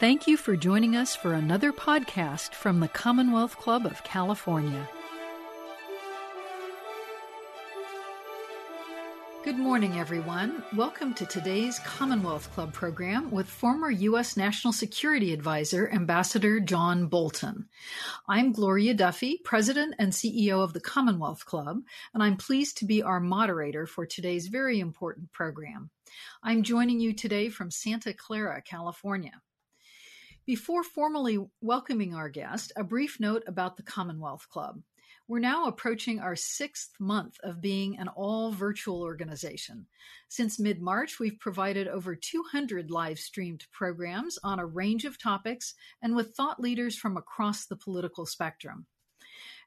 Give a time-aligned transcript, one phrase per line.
[0.00, 4.88] Thank you for joining us for another podcast from the Commonwealth Club of California.
[9.44, 10.64] Good morning, everyone.
[10.74, 14.36] Welcome to today's Commonwealth Club program with former U.S.
[14.36, 17.68] National Security Advisor Ambassador John Bolton.
[18.26, 21.82] I'm Gloria Duffy, President and CEO of the Commonwealth Club,
[22.12, 25.90] and I'm pleased to be our moderator for today's very important program.
[26.42, 29.40] I'm joining you today from Santa Clara, California.
[30.46, 34.82] Before formally welcoming our guest, a brief note about the Commonwealth Club.
[35.26, 39.86] We're now approaching our sixth month of being an all virtual organization.
[40.28, 45.72] Since mid March, we've provided over 200 live streamed programs on a range of topics
[46.02, 48.84] and with thought leaders from across the political spectrum.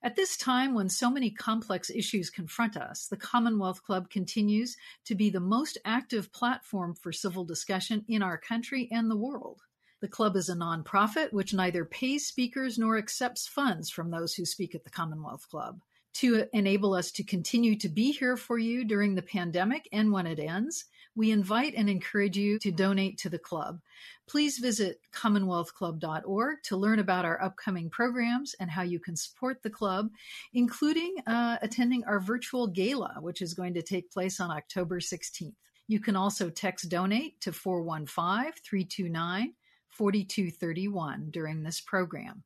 [0.04, 5.16] At this time, when so many complex issues confront us, the Commonwealth Club continues to
[5.16, 9.64] be the most active platform for civil discussion in our country and the world.
[10.00, 14.46] The club is a nonprofit which neither pays speakers nor accepts funds from those who
[14.46, 15.82] speak at the Commonwealth Club.
[16.16, 20.28] To enable us to continue to be here for you during the pandemic and when
[20.28, 20.86] it ends,
[21.16, 23.80] we invite and encourage you to donate to the club.
[24.28, 29.70] Please visit commonwealthclub.org to learn about our upcoming programs and how you can support the
[29.70, 30.10] club,
[30.54, 35.56] including uh, attending our virtual gala, which is going to take place on October 16th.
[35.88, 39.54] You can also text donate to 415 329
[39.98, 42.44] 4231 during this program.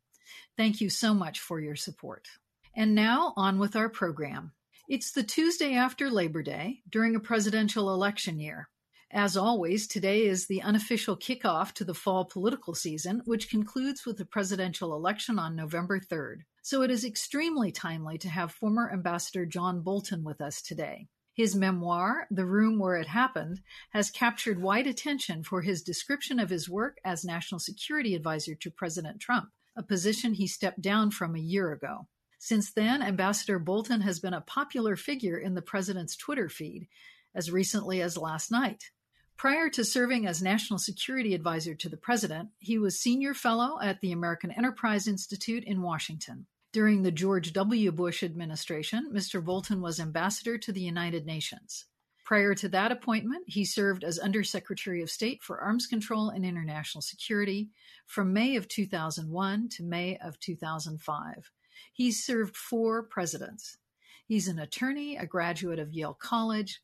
[0.58, 2.28] Thank you so much for your support.
[2.76, 4.54] And now on with our program.
[4.88, 8.70] It's the Tuesday after Labor Day during a presidential election year.
[9.12, 14.18] As always, today is the unofficial kickoff to the fall political season, which concludes with
[14.18, 16.44] the presidential election on November 3rd.
[16.62, 21.08] So it is extremely timely to have former Ambassador John Bolton with us today.
[21.42, 23.62] His memoir, The Room Where It Happened,
[23.94, 28.70] has captured wide attention for his description of his work as National Security Advisor to
[28.70, 32.08] President Trump, a position he stepped down from a year ago.
[32.38, 36.88] Since then, Ambassador Bolton has been a popular figure in the president's Twitter feed,
[37.34, 38.92] as recently as last night.
[39.36, 44.00] Prior to serving as National Security Advisor to the President, he was Senior Fellow at
[44.02, 46.46] the American Enterprise Institute in Washington.
[46.74, 47.92] During the George W.
[47.92, 49.44] Bush administration, Mr.
[49.44, 51.86] Bolton was ambassador to the United Nations.
[52.24, 57.02] Prior to that appointment, he served as Undersecretary of State for Arms Control and International
[57.02, 57.70] Security
[58.06, 61.52] from May of 2001 to May of 2005.
[61.92, 63.78] He served four presidents.
[64.26, 66.82] He's an attorney, a graduate of Yale College,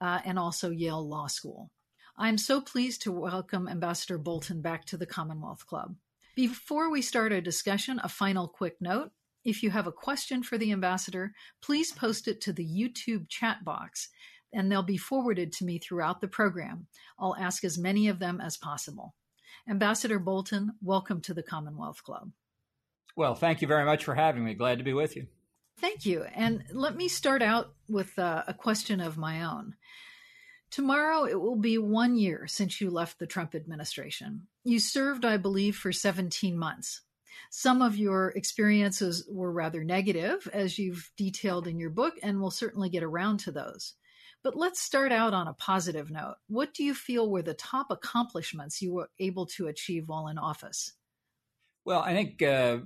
[0.00, 1.70] uh, and also Yale Law School.
[2.16, 5.94] I'm so pleased to welcome Ambassador Bolton back to the Commonwealth Club.
[6.34, 9.12] Before we start our discussion, a final quick note.
[9.44, 11.32] If you have a question for the ambassador,
[11.62, 14.08] please post it to the YouTube chat box
[14.52, 16.86] and they'll be forwarded to me throughout the program.
[17.18, 19.14] I'll ask as many of them as possible.
[19.68, 22.30] Ambassador Bolton, welcome to the Commonwealth Club.
[23.16, 24.54] Well, thank you very much for having me.
[24.54, 25.26] Glad to be with you.
[25.78, 26.24] Thank you.
[26.34, 29.74] And let me start out with uh, a question of my own.
[30.70, 34.48] Tomorrow, it will be one year since you left the Trump administration.
[34.64, 37.02] You served, I believe, for 17 months.
[37.50, 42.50] Some of your experiences were rather negative, as you've detailed in your book, and we'll
[42.50, 43.94] certainly get around to those.
[44.42, 46.36] But let's start out on a positive note.
[46.46, 50.38] What do you feel were the top accomplishments you were able to achieve while in
[50.38, 50.92] office?
[51.88, 52.80] Well, I think uh,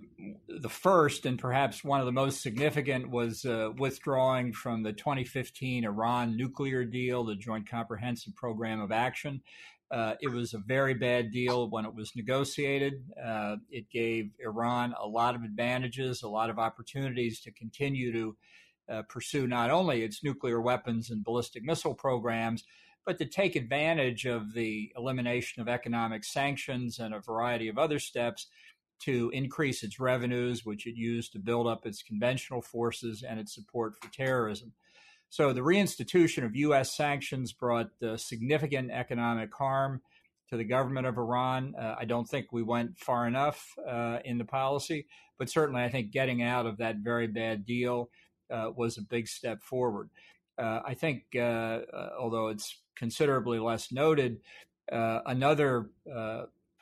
[0.47, 5.85] the first and perhaps one of the most significant was uh, withdrawing from the 2015
[5.85, 9.43] Iran nuclear deal, the Joint Comprehensive Program of Action.
[9.91, 13.03] Uh, it was a very bad deal when it was negotiated.
[13.21, 18.37] Uh, it gave Iran a lot of advantages, a lot of opportunities to continue to
[18.89, 22.63] uh, pursue not only its nuclear weapons and ballistic missile programs,
[23.05, 27.99] but to take advantage of the elimination of economic sanctions and a variety of other
[27.99, 28.47] steps
[29.05, 33.55] to increase its revenues, which it used to build up its conventional forces and its
[33.55, 34.73] support for terrorism.
[35.29, 36.95] So the reinstitution of U.S.
[36.95, 40.03] sanctions brought uh, significant economic harm
[40.51, 41.75] to the government of Iran.
[41.75, 45.07] Uh, I don't think we went far enough uh, in the policy,
[45.39, 48.11] but certainly I think getting out of that very bad deal
[48.53, 50.11] uh, was a big step forward.
[50.59, 51.81] Uh, I think, uh,
[52.19, 54.41] although it's considerably less noted,
[54.91, 55.89] another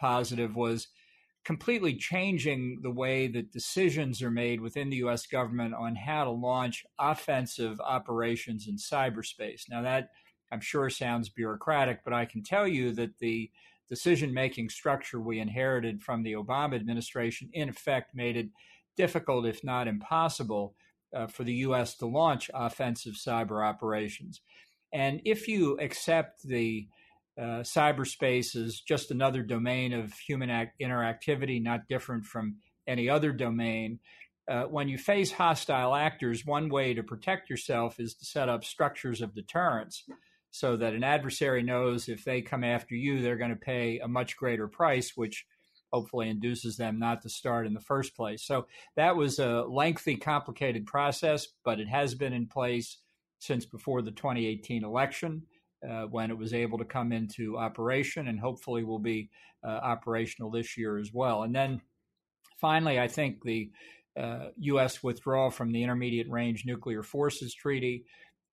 [0.01, 0.89] positive was
[1.45, 6.31] completely changing the way that decisions are made within the US government on how to
[6.31, 9.63] launch offensive operations in cyberspace.
[9.69, 10.11] Now, that
[10.53, 13.51] I'm sure sounds bureaucratic, but I can tell you that the
[13.89, 18.49] decision making structure we inherited from the Obama administration, in effect, made it
[18.97, 20.75] difficult, if not impossible,
[21.15, 21.97] uh, for the U.S.
[21.97, 24.41] to launch offensive cyber operations.
[24.93, 26.87] And if you accept the
[27.41, 32.57] uh, cyberspace is just another domain of human act- interactivity, not different from
[32.87, 33.99] any other domain.
[34.47, 38.65] Uh, when you face hostile actors, one way to protect yourself is to set up
[38.65, 40.05] structures of deterrence
[40.51, 44.09] so that an adversary knows if they come after you, they're going to pay a
[44.09, 45.47] much greater price, which
[45.93, 48.43] hopefully induces them not to start in the first place.
[48.43, 48.67] So
[48.97, 52.99] that was a lengthy, complicated process, but it has been in place
[53.39, 55.43] since before the 2018 election.
[55.89, 59.31] Uh, when it was able to come into operation and hopefully will be
[59.65, 61.43] uh, operational this year as well.
[61.43, 61.81] And then
[62.61, 63.71] finally, I think the
[64.15, 65.03] uh, U.S.
[65.03, 68.05] withdrawal from the Intermediate Range Nuclear Forces Treaty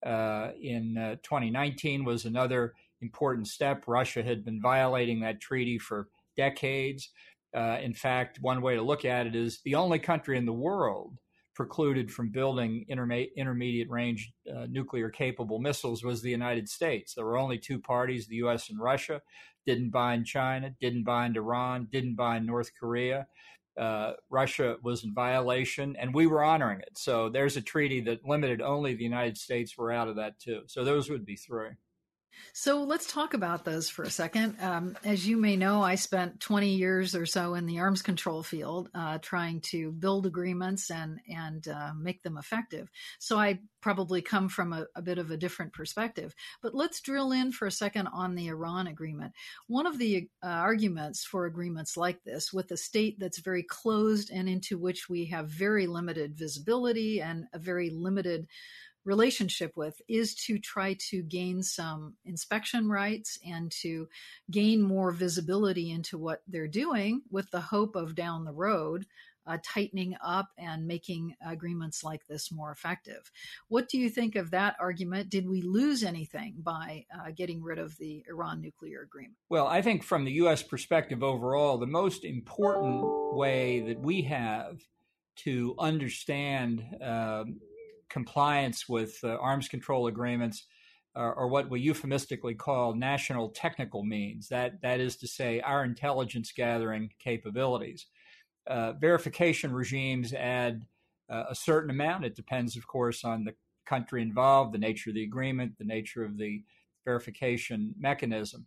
[0.06, 3.84] uh, in uh, 2019 was another important step.
[3.88, 6.08] Russia had been violating that treaty for
[6.38, 7.10] decades.
[7.56, 10.54] Uh, in fact, one way to look at it is the only country in the
[10.54, 11.18] world
[11.58, 17.16] precluded from building interme- intermediate range uh, nuclear capable missiles was the United States.
[17.16, 19.24] There were only two parties, the US and Russia,
[19.66, 23.26] didn't bind China, didn't bind Iran, didn't bind North Korea.
[23.76, 26.96] Uh, Russia was in violation, and we were honoring it.
[26.96, 29.74] So there's a treaty that limited only the United States.
[29.76, 30.62] We're out of that too.
[30.68, 31.70] So those would be three.
[32.54, 34.58] So let's talk about those for a second.
[34.62, 38.44] Um, as you may know, I spent 20 years or so in the arms control
[38.44, 42.90] field, uh, trying to build agreements and and uh, make them effective.
[43.20, 46.36] So I probably come from a, a, bit of a different perspective.
[46.62, 49.34] But let's drill in for a second on the Iran agreement.
[49.68, 54.30] One of the uh, arguments for agreements like this, with a state that's very closed
[54.32, 58.48] and into which we have very limited visibility and a very limited
[59.08, 64.08] relationship with is to try to gain some inspection rights and to
[64.52, 69.06] gain more visibility into what they're doing with the hope of down the road
[69.48, 73.32] uh, tightening up and making agreements like this more effective.
[73.70, 75.30] What do you think of that argument?
[75.30, 79.38] Did we lose anything by uh, getting rid of the Iran nuclear agreement?
[79.50, 80.62] Well, I think from the U.S.
[80.62, 84.82] perspective overall, the most important way that we have
[85.38, 87.62] to understand um,
[88.10, 90.66] compliance with uh, arms control agreements
[91.18, 94.48] or what we euphemistically call national technical means.
[94.50, 98.06] That that is to say, our intelligence gathering capabilities.
[98.68, 100.84] Uh, verification regimes add
[101.30, 102.26] uh, a certain amount.
[102.26, 103.54] It depends, of course, on the
[103.86, 106.64] country involved, the nature of the agreement, the nature of the
[107.06, 108.66] verification mechanism.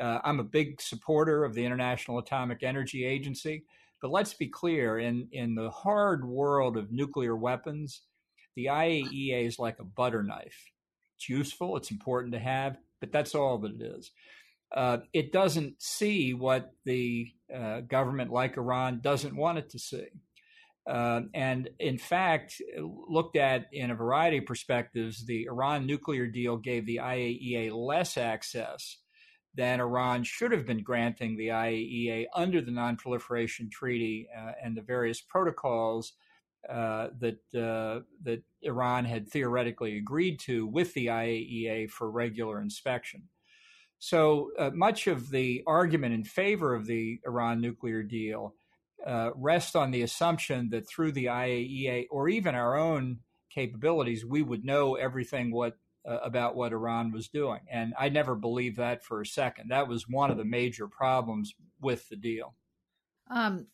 [0.00, 3.64] Uh, I'm a big supporter of the International Atomic Energy Agency,
[4.00, 8.02] but let's be clear: in in the hard world of nuclear weapons
[8.56, 10.70] the IAEA is like a butter knife.
[11.16, 14.10] It's useful, it's important to have, but that's all that it is.
[14.74, 20.06] Uh, it doesn't see what the uh, government like Iran doesn't want it to see.
[20.88, 22.60] Uh, and in fact,
[23.08, 28.16] looked at in a variety of perspectives, the Iran nuclear deal gave the IAEA less
[28.16, 28.98] access
[29.54, 34.82] than Iran should have been granting the IAEA under the Nonproliferation Treaty uh, and the
[34.82, 36.14] various protocols
[36.68, 43.24] uh, that uh, that Iran had theoretically agreed to with the IAEA for regular inspection.
[43.98, 48.54] So uh, much of the argument in favor of the Iran nuclear deal
[49.06, 53.18] uh, rests on the assumption that through the IAEA or even our own
[53.50, 55.76] capabilities, we would know everything what
[56.08, 57.60] uh, about what Iran was doing.
[57.70, 59.70] And I never believed that for a second.
[59.70, 62.54] That was one of the major problems with the deal.
[63.30, 63.66] Um,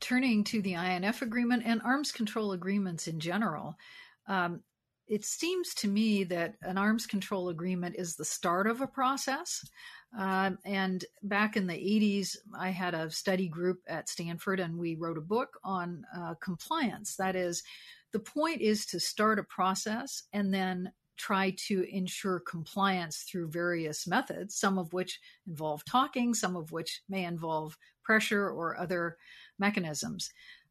[0.00, 3.76] turning to the INF agreement and arms control agreements in general,
[4.26, 4.60] um,
[5.06, 9.66] it seems to me that an arms control agreement is the start of a process.
[10.18, 14.94] Uh, and back in the 80s, I had a study group at Stanford and we
[14.94, 17.16] wrote a book on uh, compliance.
[17.16, 17.62] That is,
[18.12, 24.06] the point is to start a process and then try to ensure compliance through various
[24.06, 29.16] methods, some of which involve talking, some of which may involve pressure or other
[29.58, 30.30] mechanisms.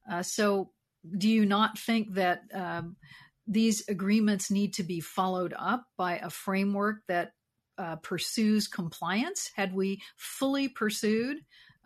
[0.09, 0.71] Uh, so,
[1.17, 2.95] do you not think that um,
[3.45, 7.33] these agreements need to be followed up by a framework that
[7.77, 9.51] uh, pursues compliance?
[9.55, 11.37] Had we fully pursued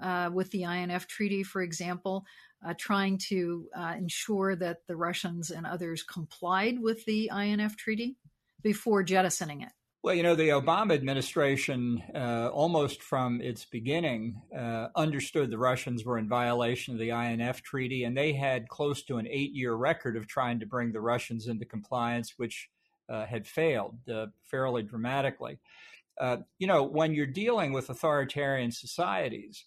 [0.01, 2.25] uh, with the INF Treaty, for example,
[2.65, 8.17] uh, trying to uh, ensure that the Russians and others complied with the INF Treaty
[8.61, 9.71] before jettisoning it?
[10.03, 16.05] Well, you know, the Obama administration, uh, almost from its beginning, uh, understood the Russians
[16.05, 19.73] were in violation of the INF Treaty, and they had close to an eight year
[19.73, 22.69] record of trying to bring the Russians into compliance, which
[23.09, 25.57] uh, had failed uh, fairly dramatically.
[26.21, 29.65] Uh, you know, when you're dealing with authoritarian societies,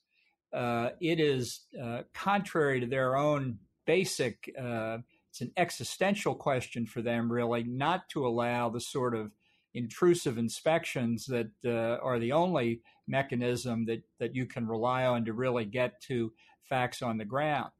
[0.52, 1.66] uh, it is
[2.14, 8.68] contrary to their own basic, it's an existential question for them, really, not to allow
[8.68, 9.32] the sort of
[9.74, 15.32] intrusive inspections that uh, are the only mechanism that, that you can rely on to
[15.32, 16.32] really get to
[16.68, 17.70] facts on the ground.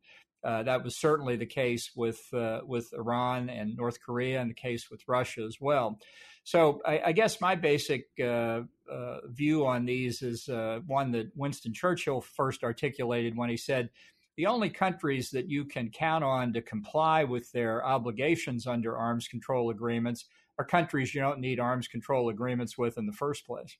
[0.43, 4.55] Uh, that was certainly the case with uh, with Iran and North Korea, and the
[4.55, 5.99] case with Russia as well.
[6.45, 11.31] So I, I guess my basic uh, uh view on these is uh, one that
[11.37, 13.91] Winston Churchill first articulated when he said,
[14.39, 19.29] "The only countries that you can count on to comply with their obligations under arms
[19.29, 20.25] control agreements
[20.61, 23.77] are countries you don't need arms control agreements with in the first place."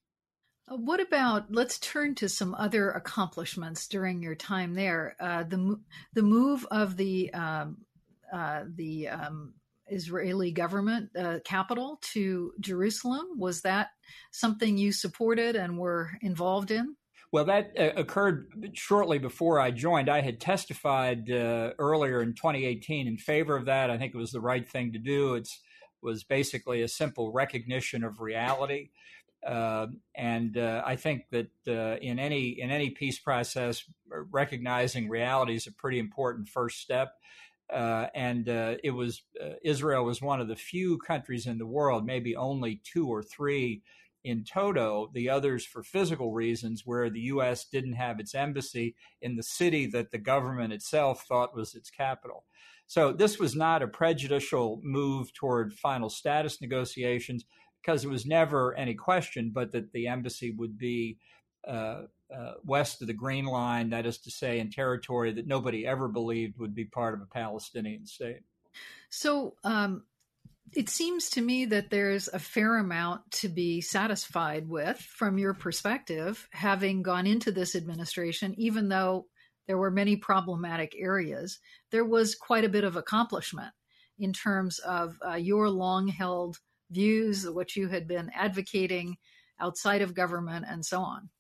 [0.71, 5.17] Uh, what about let's turn to some other accomplishments during your time there.
[5.21, 5.81] Uh, the
[6.15, 7.79] the move of the um,
[8.33, 9.55] uh, the um,
[9.89, 13.89] Israeli government uh, capital to Jerusalem was that
[14.31, 16.97] something you supported and were involved in?
[17.33, 20.09] Well, that uh, occurred shortly before I joined.
[20.09, 23.91] I had testified uh, earlier in 2018 in favor of that.
[23.91, 25.35] I think it was the right thing to do.
[25.35, 25.49] It
[26.03, 28.91] was basically a simple recognition of reality.
[29.47, 35.55] Uh, and uh, I think that uh, in any in any peace process, recognizing reality
[35.55, 37.15] is a pretty important first step.
[37.73, 39.23] Uh, and uh, it was
[39.63, 43.83] Israel was one of the few countries in the world, maybe only two or three
[44.25, 45.09] in toto.
[45.15, 47.65] The others for physical reasons, where the U.S.
[47.65, 52.45] didn't have its embassy in the city that the government itself thought was its capital.
[52.91, 57.45] So this was not a prejudicial move toward final status negotiations
[57.81, 61.17] because it was never any question but that the embassy would be
[61.69, 62.07] uh,
[62.37, 66.09] uh, west of the Green Line, that is to say, in territory that nobody ever
[66.09, 68.41] believed would be part of a Palestinian state.
[69.09, 70.03] So um,
[70.75, 75.55] it seems to me that there's a fair amount to be satisfied with from your
[75.55, 79.27] perspective, having gone into this administration, even though
[79.71, 81.61] there were many problematic areas,
[81.93, 83.73] there was quite a bit of accomplishment
[84.19, 86.59] in terms of uh, your long held
[86.91, 89.17] views, what you had been advocating
[89.61, 91.31] outside of government, and so on?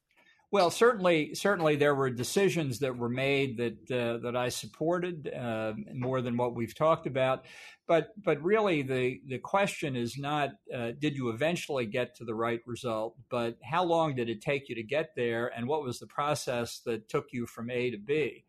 [0.52, 5.74] Well, certainly, certainly there were decisions that were made that uh, that I supported uh,
[5.94, 7.44] more than what we've talked about.
[7.86, 12.34] But but really, the the question is not uh, did you eventually get to the
[12.34, 16.00] right result, but how long did it take you to get there, and what was
[16.00, 18.44] the process that took you from A to B?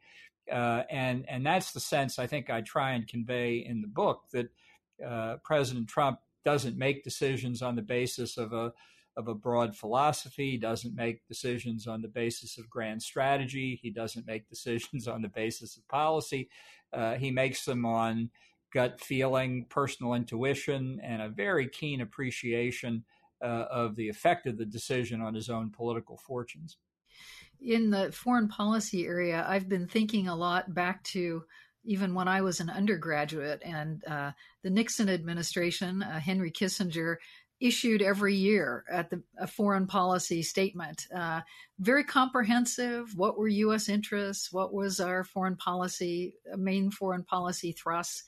[0.52, 4.24] Uh, and and that's the sense I think I try and convey in the book
[4.34, 4.48] that
[5.06, 8.74] uh, President Trump doesn't make decisions on the basis of a
[9.18, 13.90] of a broad philosophy, He doesn't make decisions on the basis of grand strategy, he
[13.90, 16.50] doesn't make decisions on the basis of policy.
[16.94, 18.30] Uh, he makes them on
[18.74, 23.04] gut feeling, personal intuition, and a very keen appreciation
[23.42, 26.78] uh, of the effect of the decision on his own political fortunes.
[27.60, 31.44] In the foreign policy area, I've been thinking a lot back to
[31.84, 34.32] even when I was an undergraduate, and uh,
[34.64, 37.16] the Nixon administration, uh, Henry Kissinger,
[37.62, 41.08] issued every year at the a foreign policy statement.
[41.16, 41.42] Uh,
[41.80, 43.14] very comprehensive.
[43.16, 43.88] What were U.S.
[43.88, 44.52] interests?
[44.52, 48.24] What was our foreign policy, main foreign policy thrusts?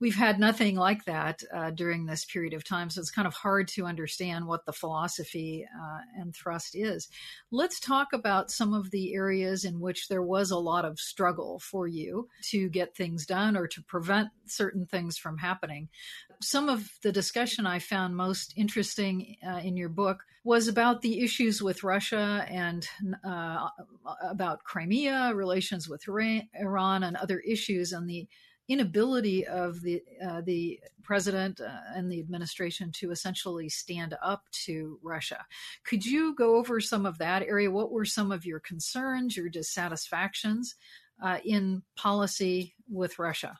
[0.00, 2.90] We've had nothing like that uh, during this period of time.
[2.90, 7.08] So it's kind of hard to understand what the philosophy uh, and thrust is.
[7.50, 11.60] Let's talk about some of the areas in which there was a lot of struggle
[11.60, 15.88] for you to get things done or to prevent certain things from happening.
[16.40, 21.20] Some of the discussion I found most interesting uh, in your book was about the
[21.20, 22.86] issues with Russia and
[23.24, 23.68] uh,
[24.22, 28.28] about Crimea, relations with Iran, and other issues, and the
[28.68, 34.98] inability of the uh, the president uh, and the administration to essentially stand up to
[35.02, 35.44] Russia.
[35.84, 37.70] Could you go over some of that area?
[37.70, 40.76] What were some of your concerns, your dissatisfactions
[41.22, 43.58] uh, in policy with Russia?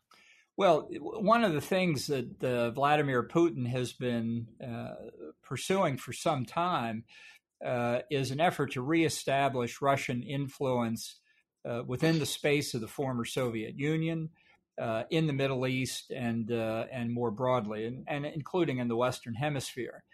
[0.56, 4.94] Well, one of the things that uh, Vladimir Putin has been uh,
[5.42, 7.04] pursuing for some time
[7.64, 11.20] uh, is an effort to reestablish Russian influence
[11.86, 14.28] within the space of the former Soviet Union
[14.80, 18.96] uh, in the Middle East and uh, and more broadly, and, and, including in the
[18.96, 20.04] Western Hemisphere.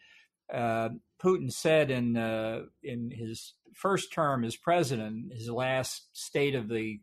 [0.52, 0.90] Uh,
[1.22, 7.00] Putin said in uh, in his first term as president, his last State of the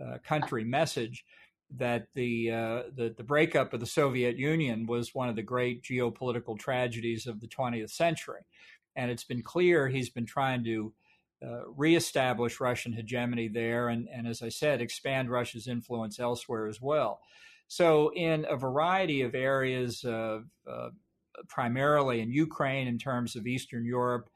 [0.00, 1.24] uh, Country message,
[1.76, 5.82] that the, uh, the the breakup of the Soviet Union was one of the great
[5.82, 8.42] geopolitical tragedies of the 20th century,
[8.96, 10.92] and it's been clear he's been trying to
[11.44, 16.80] uh, reestablish Russian hegemony there, and, and as I said, expand Russia's influence elsewhere as
[16.80, 17.20] well.
[17.68, 20.40] So, in a variety of areas, uh,
[21.48, 24.30] primarily in Ukraine, in terms of Eastern Europe,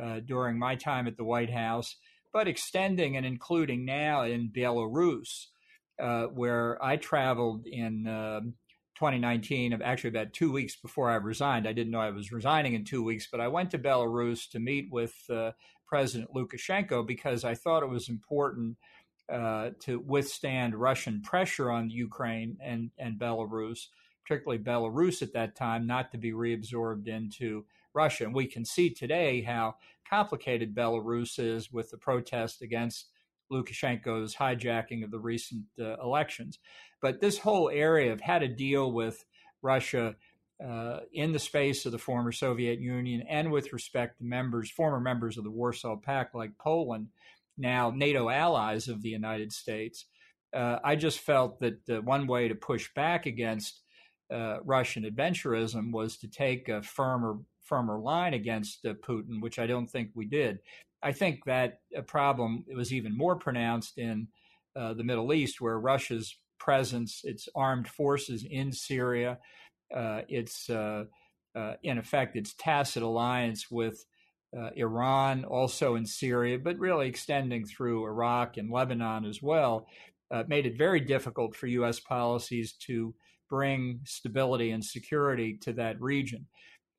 [0.00, 1.96] uh, during my time at the White House,
[2.32, 5.46] but extending and including now in Belarus,
[6.00, 8.54] uh, where I traveled in um,
[8.96, 11.68] 2019, actually about two weeks before I resigned.
[11.68, 14.58] I didn't know I was resigning in two weeks, but I went to Belarus to
[14.58, 15.52] meet with uh,
[15.86, 18.76] President Lukashenko because I thought it was important
[19.32, 23.86] uh, to withstand Russian pressure on Ukraine and, and Belarus,
[24.26, 27.64] particularly Belarus at that time, not to be reabsorbed into
[27.94, 28.24] Russia.
[28.24, 29.76] And we can see today how
[30.08, 33.06] complicated Belarus is with the protest against
[33.50, 36.58] Lukashenko's hijacking of the recent uh, elections.
[37.00, 39.24] But this whole area of how to deal with
[39.62, 40.16] Russia
[40.64, 45.00] uh, in the space of the former Soviet Union and with respect to members, former
[45.00, 47.08] members of the Warsaw Pact like Poland,
[47.56, 50.06] now NATO allies of the United States,
[50.54, 53.80] uh, I just felt that uh, one way to push back against
[54.32, 59.66] uh, Russian adventurism was to take a firmer firmer line against uh, Putin, which I
[59.66, 60.58] don't think we did.
[61.02, 64.28] I think that problem was even more pronounced in
[64.76, 69.38] uh, the Middle East, where Russia's presence, its armed forces in Syria,
[70.28, 71.04] its uh,
[71.54, 74.04] uh, in effect its tacit alliance with
[74.56, 79.86] uh, Iran, also in Syria, but really extending through Iraq and Lebanon as well,
[80.48, 82.00] made it very difficult for U.S.
[82.00, 83.14] policies to
[83.48, 86.46] bring stability and security to that region.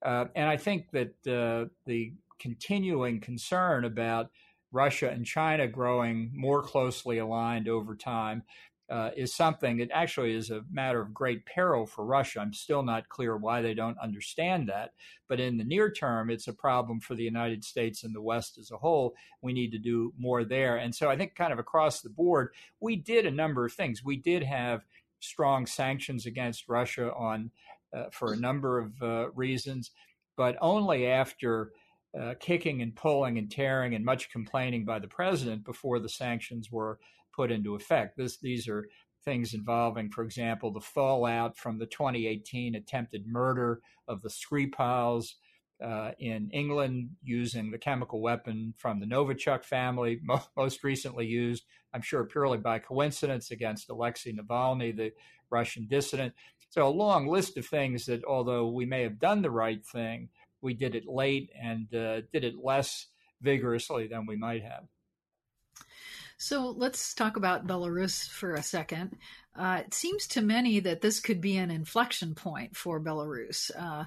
[0.06, 4.30] Uh, and I think that uh, the continuing concern about
[4.72, 8.44] Russia and China growing more closely aligned over time
[8.90, 12.40] uh, is something that actually is a matter of great peril for Russia.
[12.40, 14.92] I'm still not clear why they don't understand that.
[15.28, 18.60] But in the near term, it's a problem for the United States and the West
[18.60, 19.16] as a whole.
[19.42, 20.78] We need to do more there.
[20.78, 22.50] And so I think, kind of across the board,
[22.80, 24.04] we did a number of things.
[24.04, 24.86] We did have
[25.20, 27.50] strong sanctions against Russia on
[27.96, 29.92] uh, for a number of uh, reasons,
[30.36, 31.72] but only after
[32.20, 36.72] uh, kicking and pulling and tearing and much complaining by the president before the sanctions
[36.72, 37.00] were
[37.36, 38.18] put into effect.
[38.18, 38.88] This, these are
[39.24, 45.34] things involving, for example, the fallout from the 2018 attempted murder of the Skripals
[45.84, 51.66] uh, in England using the chemical weapon from the Novichok family, mo- most recently used,
[51.94, 55.12] I'm sure purely by coincidence, against Alexei Navalny, the
[55.50, 56.34] Russian dissident.
[56.70, 60.30] So, a long list of things that, although we may have done the right thing,
[60.62, 63.08] we did it late and uh, did it less
[63.42, 64.86] vigorously than we might have.
[66.38, 69.18] So let's talk about Belarus for a second.
[69.56, 74.06] Uh, it seems to many that this could be an inflection point for Belarus, uh,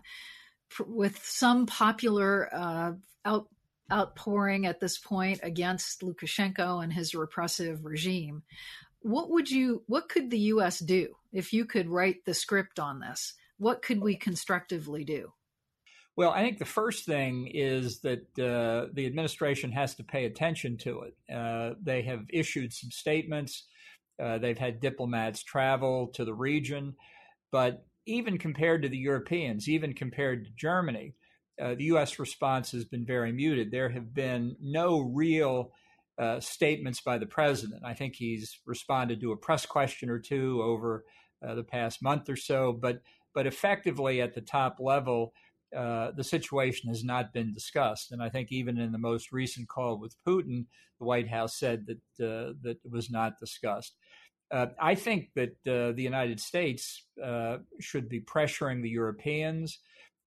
[0.87, 2.93] with some popular uh,
[3.25, 3.49] out,
[3.91, 8.43] outpouring at this point against Lukashenko and his repressive regime
[9.01, 13.01] what would you what could the US do if you could write the script on
[13.01, 13.35] this?
[13.59, 15.33] What could we constructively do?
[16.19, 20.77] Well, I think the first thing is that uh, the administration has to pay attention
[20.79, 21.33] to it.
[21.33, 23.69] Uh, they have issued some statements.
[24.21, 26.97] Uh, they've had diplomats travel to the region,
[27.53, 31.15] but even compared to the Europeans, even compared to Germany,
[31.63, 32.19] uh, the U.S.
[32.19, 33.71] response has been very muted.
[33.71, 35.71] There have been no real
[36.19, 37.85] uh, statements by the president.
[37.87, 41.05] I think he's responded to a press question or two over
[41.47, 43.03] uh, the past month or so, but
[43.35, 45.33] but effectively at the top level,
[45.77, 48.13] uh, the situation has not been discussed.
[48.13, 50.67] And I think even in the most recent call with Putin,
[50.99, 53.95] the White House said that uh, that it was not discussed.
[54.51, 57.05] Uh, I think that uh, the United States
[57.81, 59.79] should be pressuring the Europeans,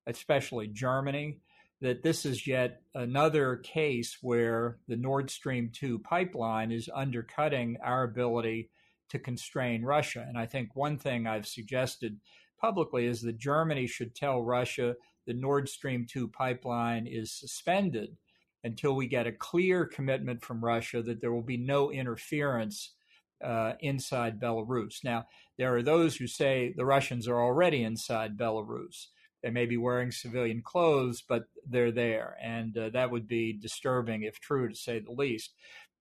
[0.06, 1.40] especially Germany,
[1.82, 8.04] that this is yet another case where the Nord Stream 2 pipeline is undercutting our
[8.04, 8.70] ability
[9.10, 10.24] to constrain Russia.
[10.28, 12.20] And I think one thing I've suggested
[12.60, 14.96] publicly is that Germany should tell Russia
[15.28, 18.18] the Nord Stream 2 pipeline is suspended
[18.64, 22.94] until we get a clear commitment from Russia that there will be no interference
[23.44, 25.04] uh, inside Belarus.
[25.04, 25.26] Now,
[25.58, 29.08] there are those who say the Russians are already inside Belarus.
[29.42, 34.24] They may be wearing civilian clothes, but they're there, and uh, that would be disturbing
[34.24, 35.56] if true, to say the least.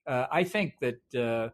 [0.06, 1.48] Uh, I think that uh,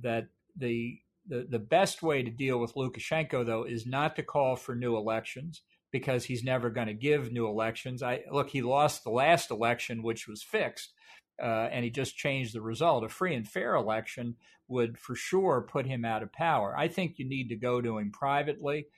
[0.00, 4.54] that the, the the best way to deal with Lukashenko, though, is not to call
[4.54, 5.62] for new elections
[5.94, 8.02] because he's never going to give new elections.
[8.02, 10.92] I look, he lost the last election, which was fixed,
[11.40, 13.04] uh, and he just changed the result.
[13.04, 14.34] A free and fair election
[14.66, 16.76] would for sure put him out of power.
[16.76, 18.88] I think you need to go to him privately.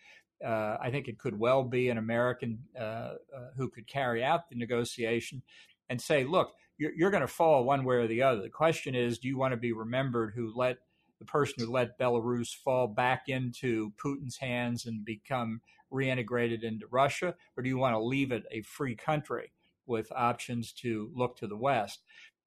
[0.42, 3.16] Uh, I think it could well be an American uh, uh,
[3.58, 5.42] who could carry out the negotiation
[5.90, 8.40] and say, look, you're, you're going to fall one way or the other.
[8.40, 10.78] The question is, do you want to be remembered who let
[11.18, 15.60] the person who let Belarus fall back into Putin's hands and become
[15.92, 19.52] reintegrated into Russia, or do you want to leave it a free country
[19.86, 22.00] with options to look to the West?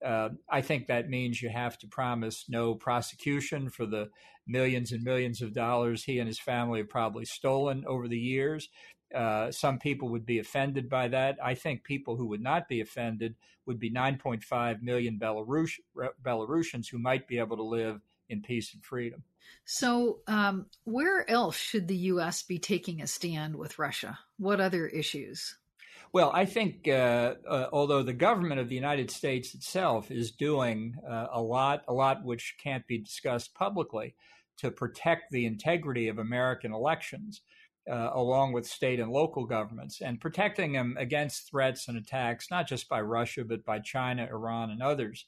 [0.03, 4.09] Uh, I think that means you have to promise no prosecution for the
[4.47, 8.69] millions and millions of dollars he and his family have probably stolen over the years.
[9.13, 11.37] Uh, some people would be offended by that.
[11.43, 15.71] I think people who would not be offended would be 9.5 million Belarus,
[16.23, 19.23] Belarusians who might be able to live in peace and freedom.
[19.65, 22.43] So, um, where else should the U.S.
[22.43, 24.17] be taking a stand with Russia?
[24.37, 25.55] What other issues?
[26.11, 30.95] Well, I think uh, uh, although the government of the United States itself is doing
[31.07, 34.15] uh, a lot, a lot which can't be discussed publicly
[34.57, 37.41] to protect the integrity of American elections,
[37.89, 42.67] uh, along with state and local governments, and protecting them against threats and attacks, not
[42.67, 45.25] just by Russia, but by China, Iran, and others.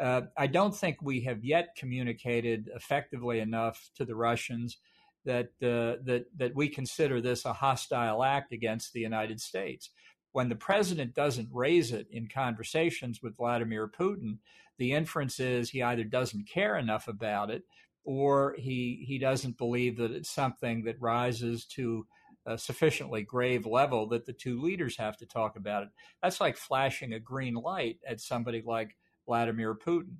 [0.00, 4.78] Uh, I don't think we have yet communicated effectively enough to the Russians
[5.24, 9.90] that uh, that that we consider this a hostile act against the United States.
[10.32, 14.38] When the president doesn't raise it in conversations with Vladimir Putin,
[14.78, 17.62] the inference is he either doesn't care enough about it
[18.04, 22.06] or he he doesn't believe that it's something that rises to
[22.46, 25.88] a sufficiently grave level that the two leaders have to talk about it.
[26.22, 28.96] That's like flashing a green light at somebody like
[29.26, 30.16] Vladimir Putin.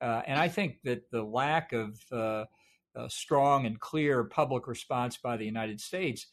[0.00, 2.44] Uh, and I think that the lack of uh,
[3.08, 6.26] strong and clear public response by the United States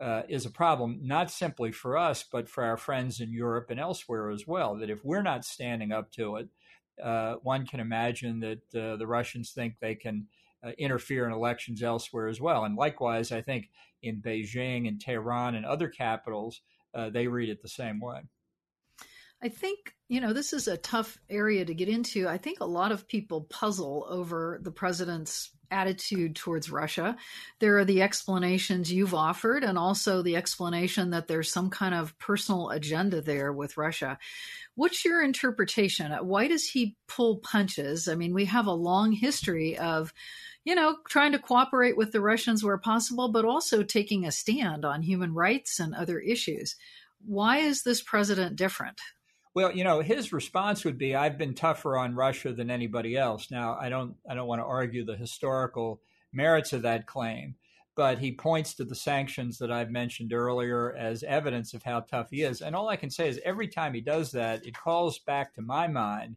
[0.00, 3.80] uh, is a problem, not simply for us, but for our friends in Europe and
[3.80, 4.76] elsewhere as well.
[4.76, 6.48] That if we're not standing up to it,
[7.02, 10.26] uh, one can imagine that uh, the Russians think they can
[10.64, 12.64] uh, interfere in elections elsewhere as well.
[12.64, 13.70] And likewise, I think
[14.02, 16.60] in Beijing and Tehran and other capitals,
[17.12, 18.20] they read it the same way.
[19.42, 22.26] I think, you know, this is a tough area to get into.
[22.26, 27.16] I think a lot of people puzzle over the president's attitude towards Russia.
[27.58, 32.18] There are the explanations you've offered, and also the explanation that there's some kind of
[32.18, 34.18] personal agenda there with Russia.
[34.74, 36.12] What's your interpretation?
[36.12, 38.08] Why does he pull punches?
[38.08, 40.14] I mean, we have a long history of,
[40.64, 44.84] you know, trying to cooperate with the Russians where possible, but also taking a stand
[44.84, 46.76] on human rights and other issues.
[47.24, 49.00] Why is this president different?
[49.56, 53.50] Well, you know, his response would be, "I've been tougher on Russia than anybody else."
[53.50, 57.54] Now, I don't, I don't want to argue the historical merits of that claim,
[57.94, 62.28] but he points to the sanctions that I've mentioned earlier as evidence of how tough
[62.32, 62.60] he is.
[62.60, 65.62] And all I can say is, every time he does that, it calls back to
[65.62, 66.36] my mind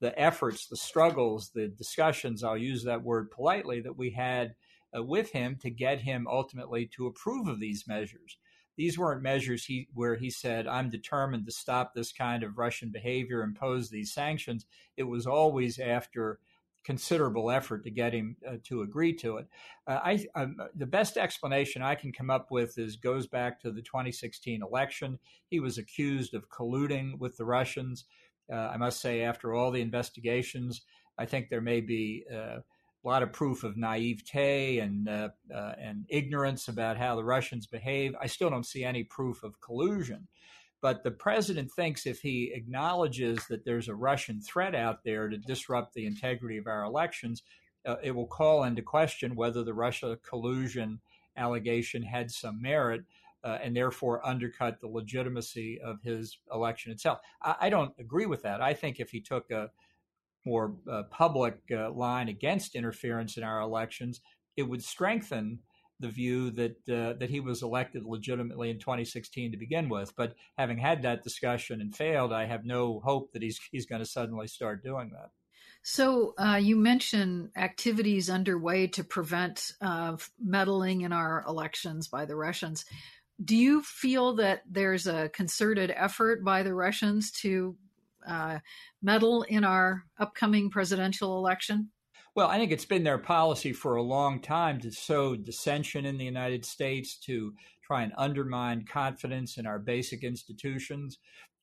[0.00, 2.42] the efforts, the struggles, the discussions.
[2.42, 4.54] I'll use that word politely that we had
[4.96, 8.38] uh, with him to get him ultimately to approve of these measures
[8.76, 12.90] these weren't measures he, where he said, I'm determined to stop this kind of Russian
[12.90, 14.66] behavior, impose these sanctions.
[14.96, 16.38] It was always after
[16.86, 19.48] considerable effort to get him uh, to agree to it.
[19.88, 23.72] Uh, I, um, the best explanation I can come up with is goes back to
[23.72, 25.18] the 2016 election.
[25.48, 28.04] He was accused of colluding with the Russians.
[28.52, 30.82] Uh, I must say, after all the investigations,
[31.18, 32.58] I think there may be uh,
[33.06, 37.66] a lot of proof of naivete and uh, uh, and ignorance about how the Russians
[37.66, 38.16] behave.
[38.20, 40.26] I still don't see any proof of collusion.
[40.82, 45.38] But the president thinks if he acknowledges that there's a Russian threat out there to
[45.38, 47.42] disrupt the integrity of our elections,
[47.86, 51.00] uh, it will call into question whether the Russia collusion
[51.36, 53.04] allegation had some merit.
[53.44, 57.20] Uh, and therefore undercut the legitimacy of his election itself.
[57.40, 58.60] I, I, don't agree with that.
[58.60, 59.70] I think if he took a,
[60.46, 64.20] more uh, public uh, line against interference in our elections,
[64.56, 65.58] it would strengthen
[65.98, 70.14] the view that uh, that he was elected legitimately in 2016 to begin with.
[70.16, 74.02] But having had that discussion and failed, I have no hope that he's he's going
[74.02, 75.30] to suddenly start doing that.
[75.82, 82.34] So uh, you mentioned activities underway to prevent uh, meddling in our elections by the
[82.34, 82.84] Russians.
[83.42, 87.76] Do you feel that there's a concerted effort by the Russians to
[88.26, 88.58] uh,
[89.02, 91.90] meddle in our upcoming presidential election?
[92.34, 96.18] Well, I think it's been their policy for a long time to sow dissension in
[96.18, 101.18] the United States, to try and undermine confidence in our basic institutions.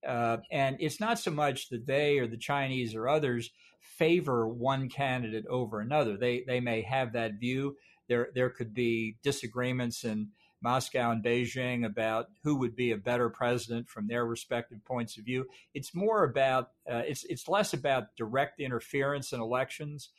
[0.08, 4.90] Uh, and it's not so much that they or the Chinese or others favor one
[4.90, 6.18] candidate over another.
[6.18, 7.78] They they may have that view.
[8.10, 10.30] There there could be disagreements in
[10.64, 15.26] Moscow and Beijing about who would be a better president from their respective points of
[15.26, 15.46] view.
[15.74, 20.10] It's more about uh, it's it's less about direct interference in elections.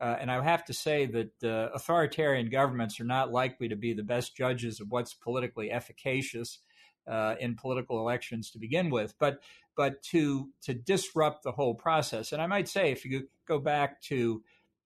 [0.00, 3.94] Uh, and I have to say that uh, authoritarian governments are not likely to be
[3.94, 6.58] the best judges of what's politically efficacious
[7.06, 9.14] uh, in political elections to begin with.
[9.18, 9.40] But
[9.76, 14.02] but to to disrupt the whole process, and I might say, if you go back
[14.02, 14.42] to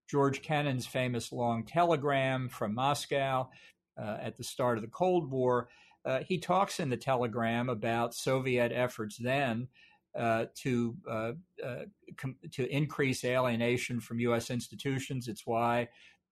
[0.09, 3.51] George Kennan's famous long telegram from Moscow,
[3.99, 5.69] at the start of the Cold War.
[6.05, 9.69] Uh, he talks in the telegram about Soviet efforts then
[10.17, 11.33] uh, to uh,
[11.65, 11.85] uh,
[12.17, 14.51] com- to increase alienation from U.S.
[14.51, 15.29] institutions.
[15.29, 15.89] It's why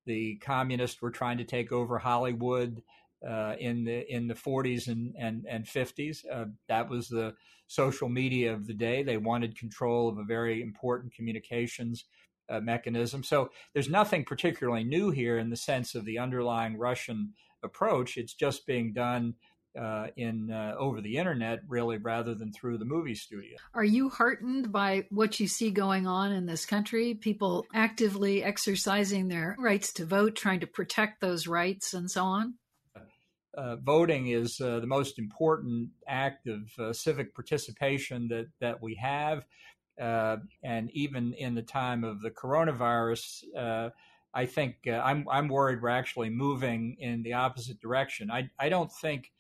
[0.07, 2.83] the communists were trying to take over Hollywood
[3.27, 6.25] uh, in the in the 40s and and, and 50s.
[6.31, 7.35] Uh, that was the
[7.67, 9.03] social media of the day.
[9.03, 12.05] They wanted control of a very important communications
[12.49, 13.23] uh, mechanism.
[13.25, 17.35] So there's nothing particularly new here in the sense of the underlying Russian
[17.67, 18.17] approach.
[18.17, 19.35] It's just being done
[19.79, 23.57] uh, in uh, over the internet, really, rather than through the movie studio.
[23.75, 27.15] Are you heartened by what you see going on in this country?
[27.15, 32.55] People actively exercising their rights to vote, trying to protect those rights, and so on.
[33.57, 38.95] Uh, voting is uh, the most important act of uh, civic participation that that we
[38.95, 39.45] have,
[40.01, 43.45] uh, and even in the time of the coronavirus.
[44.37, 48.31] I think I'm I'm worried we're actually moving in the opposite direction.
[48.31, 49.33] I I don't think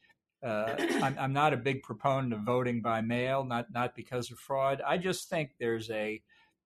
[0.42, 4.38] uh, I'm, I'm, not a big proponent of voting by mail, not not because of
[4.38, 4.80] fraud.
[4.84, 6.22] I just think there's a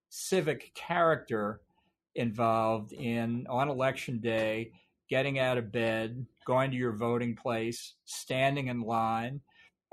[0.09, 1.59] civic character
[2.15, 4.71] involved in on election day
[5.09, 9.41] getting out of bed, going to your voting place, standing in line,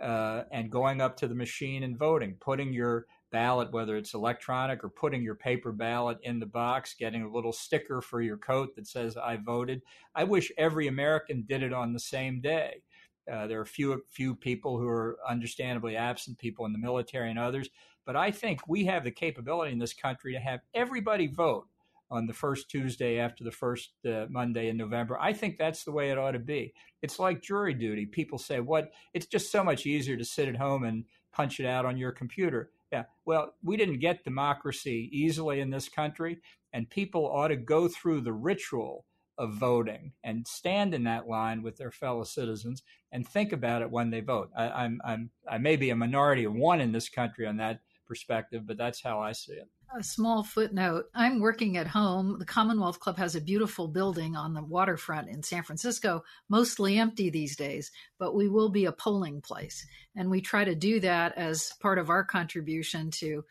[0.01, 4.83] uh, and going up to the machine and voting, putting your ballot, whether it's electronic
[4.83, 8.75] or putting your paper ballot in the box, getting a little sticker for your coat
[8.77, 9.83] that says I voted.
[10.15, 12.83] I wish every American did it on the same day.
[13.31, 17.39] Uh, there are few few people who are understandably absent, people in the military and
[17.39, 17.69] others.
[18.07, 21.67] But I think we have the capability in this country to have everybody vote
[22.11, 25.19] on the first Tuesday after the first uh, Monday in November.
[25.21, 26.73] I think that's the way it ought to be.
[27.03, 28.07] It's like jury duty.
[28.07, 28.93] People say, "What?
[29.13, 32.13] It's just so much easier to sit at home and punch it out on your
[32.13, 33.05] computer." Yeah.
[33.27, 36.39] Well, we didn't get democracy easily in this country,
[36.73, 39.05] and people ought to go through the ritual
[39.37, 43.91] of voting and stand in that line with their fellow citizens and think about it
[43.91, 44.51] when they vote.
[44.57, 47.81] I, I'm, I'm, I may be a minority of one in this country on that
[48.07, 49.69] perspective, but that's how I see it.
[49.97, 52.39] A small footnote I'm working at home.
[52.39, 57.31] The Commonwealth Club has a beautiful building on the waterfront in San Francisco, mostly empty
[57.31, 59.87] these days, but we will be a polling place.
[60.15, 63.45] And we try to do that as part of our contribution to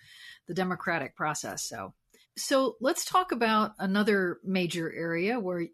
[0.45, 1.67] the democratic process.
[1.67, 1.93] So
[2.37, 5.65] so let's talk about another major area where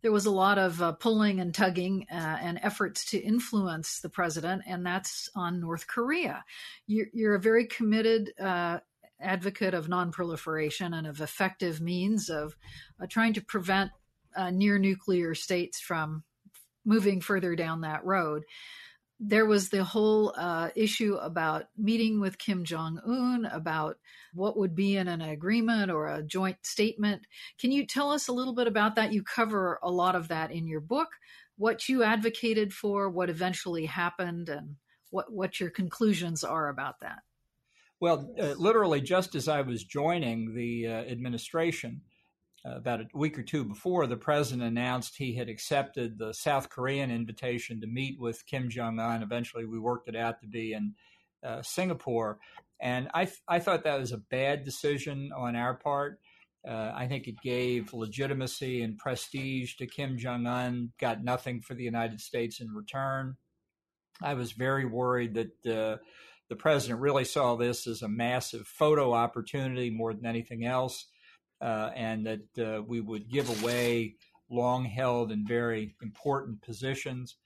[0.00, 4.08] there was a lot of uh, pulling and tugging uh, and efforts to influence the
[4.08, 6.44] president, and that's on North Korea.
[6.86, 8.78] You're, you're a very committed uh,
[9.20, 12.56] advocate of nonproliferation and of effective means of
[13.00, 13.90] uh, trying to prevent
[14.36, 16.22] uh, near nuclear states from
[16.84, 18.44] moving further down that road
[19.20, 23.96] there was the whole uh, issue about meeting with Kim Jong un, about
[24.32, 27.22] what would be in an agreement or a joint statement.
[27.58, 29.12] Can you tell us a little bit about that?
[29.12, 31.08] You cover a lot of that in your book,
[31.56, 34.76] what you advocated for, what eventually happened, and
[35.10, 37.18] what, what your conclusions are about that.
[38.00, 42.02] Well, uh, literally, just as I was joining the uh, administration,
[42.64, 46.68] uh, about a week or two before, the president announced he had accepted the South
[46.68, 49.22] Korean invitation to meet with Kim Jong Un.
[49.22, 50.94] Eventually, we worked it out to be in
[51.44, 52.38] uh, Singapore,
[52.80, 56.20] and I th- I thought that was a bad decision on our part.
[56.66, 60.92] Uh, I think it gave legitimacy and prestige to Kim Jong Un.
[61.00, 63.36] Got nothing for the United States in return.
[64.20, 65.96] I was very worried that uh,
[66.48, 71.06] the president really saw this as a massive photo opportunity more than anything else
[71.60, 74.16] uh, and that uh, we would give away
[74.50, 77.36] long held and very important positions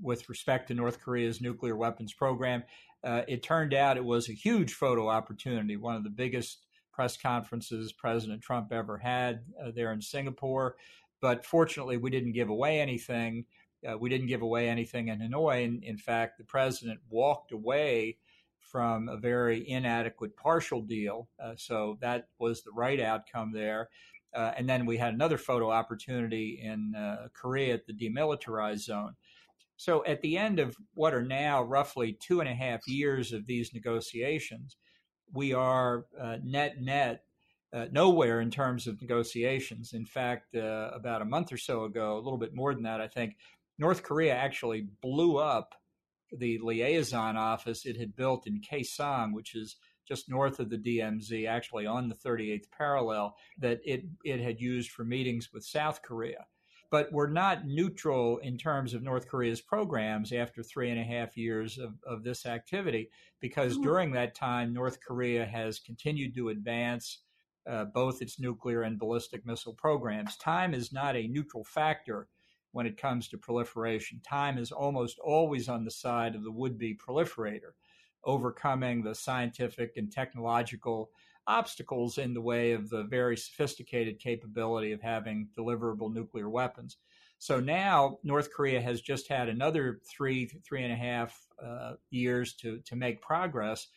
[0.00, 2.62] with respect to North Korea's nuclear weapons program.
[3.04, 7.16] Uh, it turned out it was a huge photo opportunity, one of the biggest press
[7.16, 10.76] conferences President Trump ever had uh, there in Singapore.
[11.20, 13.44] But fortunately, we didn't give away anything.
[13.88, 15.64] Uh, we didn't give away anything in Hanoi.
[15.64, 18.18] In, in fact, the president walked away
[18.70, 21.28] from a very inadequate partial deal.
[21.42, 23.88] Uh, so that was the right outcome there.
[24.34, 29.14] Uh, and then we had another photo opportunity in uh, Korea at the demilitarized zone.
[29.76, 33.46] So at the end of what are now roughly two and a half years of
[33.46, 34.76] these negotiations,
[35.32, 37.24] we are uh, net net
[37.72, 39.92] uh, nowhere in terms of negotiations.
[39.92, 43.00] In fact, uh, about a month or so ago, a little bit more than that,
[43.00, 43.36] I think,
[43.78, 45.74] North Korea actually blew up
[46.36, 51.46] the liaison office it had built in Kaesong, which is just north of the DMZ,
[51.46, 56.46] actually on the 38th parallel, that it, it had used for meetings with South Korea.
[56.90, 61.36] But we're not neutral in terms of North Korea's programs after three and a half
[61.36, 63.10] years of, of this activity,
[63.40, 63.82] because mm-hmm.
[63.82, 67.18] during that time, North Korea has continued to advance
[67.68, 70.38] uh, both its nuclear and ballistic missile programs.
[70.38, 72.28] Time is not a neutral factor
[72.72, 74.20] when it comes to proliferation.
[74.20, 77.72] Time is almost always on the side of the would be proliferator.
[78.24, 81.10] overcoming the scientific and technological
[81.46, 86.98] obstacles in the way of the very sophisticated capability of having deliverable nuclear weapons.
[87.38, 92.54] So now North Korea has just had another three, three and a half uh, years
[92.56, 93.88] to to make progress,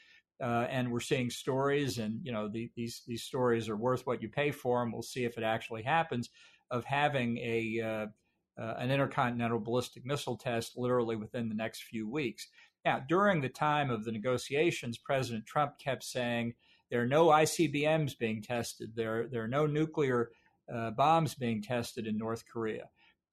[0.42, 4.22] uh, and we're seeing stories, and you know the, these these stories are worth what
[4.22, 4.92] you pay for them.
[4.92, 6.30] We'll see if it actually happens
[6.70, 8.06] of having a uh,
[8.60, 12.48] uh an intercontinental ballistic missile test literally within the next few weeks.
[12.84, 16.56] Now, during the time of the negotiations, President Trump kept saying
[16.90, 18.92] there are no ICBMs being tested.
[18.96, 20.32] There, there are no nuclear
[20.72, 22.90] uh, bombs being tested in North Korea,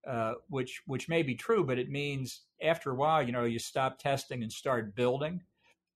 [0.07, 3.59] uh, which which may be true, but it means after a while, you know, you
[3.59, 5.42] stop testing and start building,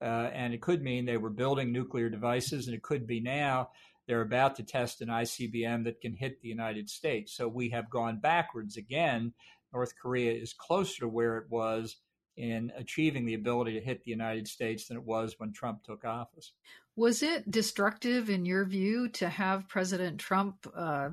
[0.00, 3.70] uh, and it could mean they were building nuclear devices, and it could be now
[4.06, 7.36] they're about to test an ICBM that can hit the United States.
[7.36, 9.32] So we have gone backwards again.
[9.72, 11.96] North Korea is closer to where it was
[12.36, 16.04] in achieving the ability to hit the United States than it was when Trump took
[16.04, 16.52] office.
[16.96, 21.10] Was it destructive, in your view, to have President Trump uh,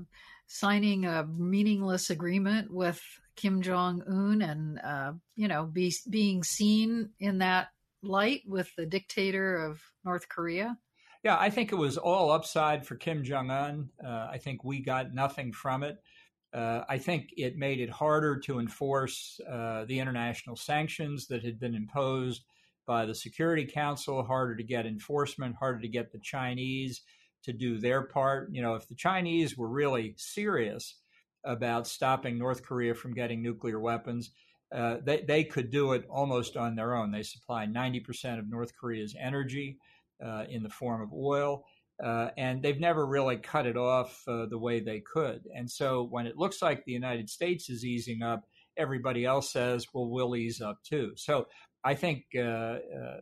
[0.47, 3.02] signing a meaningless agreement with
[3.36, 7.69] Kim Jong Un and, uh, you know, be, being seen in that
[8.02, 10.78] light with the dictator of North Korea?
[11.24, 13.90] Yeah, I think it was all upside for Kim Jong Un.
[14.04, 15.98] Uh, I think we got nothing from it.
[16.54, 21.60] Uh, I think it made it harder to enforce uh, the international sanctions that had
[21.60, 22.46] been imposed
[22.88, 27.02] by the Security Council, harder to get enforcement, harder to get the Chinese
[27.44, 28.50] to do their part.
[28.52, 30.96] You know, if the Chinese were really serious
[31.44, 34.32] about stopping North Korea from getting nuclear weapons,
[34.74, 37.12] uh, they, they could do it almost on their own.
[37.12, 39.78] They supply 90% of North Korea's energy
[40.50, 41.64] in the form of oil.
[42.04, 45.42] Uh, and they've never really cut it off uh, the way they could.
[45.54, 48.46] And so when it looks like the United States is easing up,
[48.78, 51.12] everybody else says, well, we'll ease up too.
[51.18, 51.48] So
[51.84, 53.20] I think uh, uh,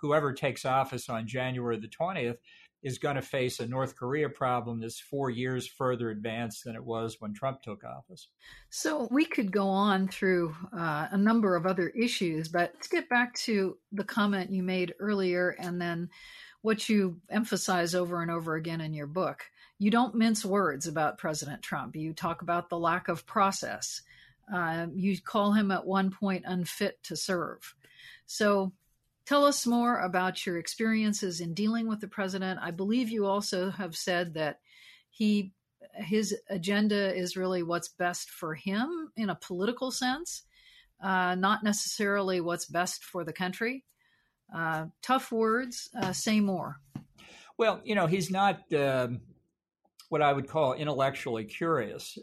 [0.00, 2.36] whoever takes office on January the 20th
[2.86, 6.84] is going to face a North Korea problem that's four years further advanced than it
[6.84, 8.28] was when Trump took office.
[8.70, 13.08] So we could go on through uh, a number of other issues, but let's get
[13.08, 16.10] back to the comment you made earlier and then
[16.62, 19.42] what you emphasize over and over again in your book.
[19.80, 21.96] You don't mince words about President Trump.
[21.96, 24.00] You talk about the lack of process.
[24.54, 27.74] Uh, you call him at one point unfit to serve.
[28.26, 28.72] So
[29.26, 32.60] tell us more about your experiences in dealing with the president.
[32.62, 34.60] I believe you also have said that
[35.10, 35.52] he
[35.94, 40.42] his agenda is really what's best for him in a political sense,
[41.02, 43.84] uh, not necessarily what's best for the country.
[44.54, 45.88] Uh, tough words.
[46.00, 46.76] Uh, say more.
[47.58, 49.20] Well, you know, he's not um,
[50.08, 52.18] what I would call intellectually curious.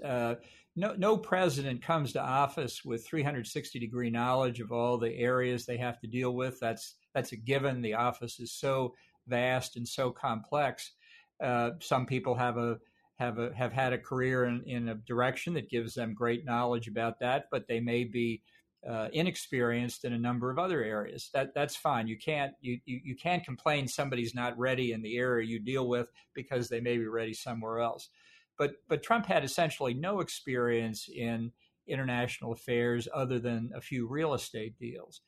[0.75, 5.77] No, no president comes to office with 360 degree knowledge of all the areas they
[5.77, 6.59] have to deal with.
[6.59, 7.81] That's that's a given.
[7.81, 8.95] The office is so
[9.27, 10.93] vast and so complex.
[11.41, 12.79] Uh, some people have a
[13.19, 16.87] have a have had a career in, in a direction that gives them great knowledge
[16.87, 18.41] about that, but they may be
[18.87, 21.29] uh, inexperienced in a number of other areas.
[21.33, 22.07] That that's fine.
[22.07, 25.87] You can't you, you you can't complain somebody's not ready in the area you deal
[25.87, 28.09] with because they may be ready somewhere else.
[28.57, 31.51] But but Trump had essentially no experience in
[31.87, 35.21] international affairs other than a few real estate deals.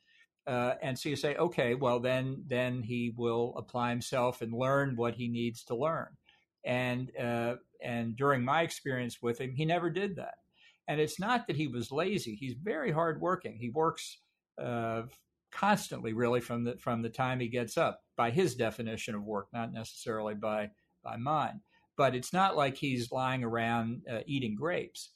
[0.46, 4.96] Uh, and so you say, okay, well then then he will apply himself and learn
[4.96, 6.08] what he needs to learn.
[6.64, 10.34] And uh, and during my experience with him, he never did that.
[10.88, 13.58] And it's not that he was lazy; he's very hardworking.
[13.60, 14.18] He works
[14.60, 15.02] uh,
[15.50, 19.48] constantly, really, from the from the time he gets up, by his definition of work,
[19.52, 20.70] not necessarily by
[21.02, 21.60] by mine
[21.96, 25.10] but it's not like he's lying around uh, eating grapes.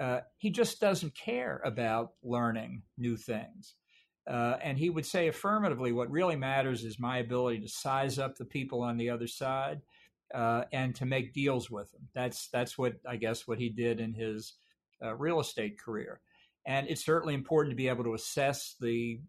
[0.00, 3.74] Uh, he just doesn't care about learning new things.
[4.28, 8.36] Uh, and he would say affirmatively, what really matters is my ability to size up
[8.36, 9.80] the people on the other side
[10.34, 12.08] uh, and to make deals with them.
[12.14, 14.54] That's that's what I guess what he did in his
[15.04, 16.20] uh, real estate career.
[16.66, 19.20] And it's certainly important to be able to assess the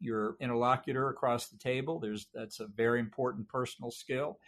[0.00, 1.98] your interlocutor across the table.
[1.98, 4.38] There's that's a very important personal skill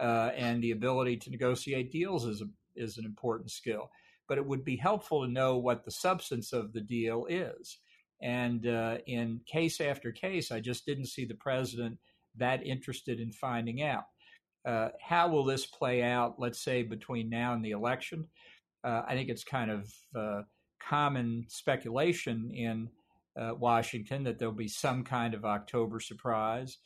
[0.00, 3.90] uh, and the ability to negotiate deals is a, is an important skill.
[4.28, 7.78] But it would be helpful to know what the substance of the deal is.
[8.22, 11.98] And uh, in case after case, I just didn't see the president
[12.36, 14.04] that interested in finding out.
[14.64, 18.26] Uh, how will this play out, let's say, between now and the election?
[18.84, 20.42] Uh, I think it's kind of uh,
[20.80, 22.88] common speculation in
[23.40, 26.78] uh, Washington that there'll be some kind of October surprise.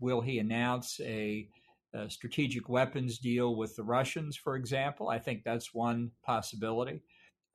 [0.00, 1.48] Will he announce a
[1.94, 5.08] a strategic weapons deal with the Russians, for example.
[5.08, 7.02] I think that's one possibility.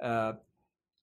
[0.01, 0.33] Uh,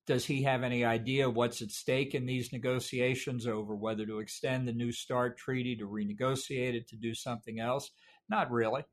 [0.07, 4.67] does he have any idea what's at stake in these negotiations over whether to extend
[4.67, 7.91] the New START treaty, to renegotiate it, to do something else?
[8.29, 8.85] Not really.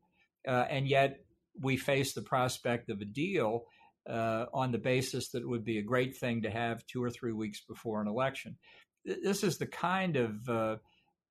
[0.47, 1.19] Uh, and yet,
[1.61, 3.65] we face the prospect of a deal
[4.09, 7.11] uh, on the basis that it would be a great thing to have two or
[7.11, 8.57] three weeks before an election.
[9.05, 10.75] This is the kind of uh,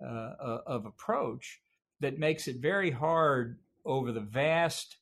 [0.02, 1.60] uh of approach
[2.02, 4.96] that makes it very hard over the vast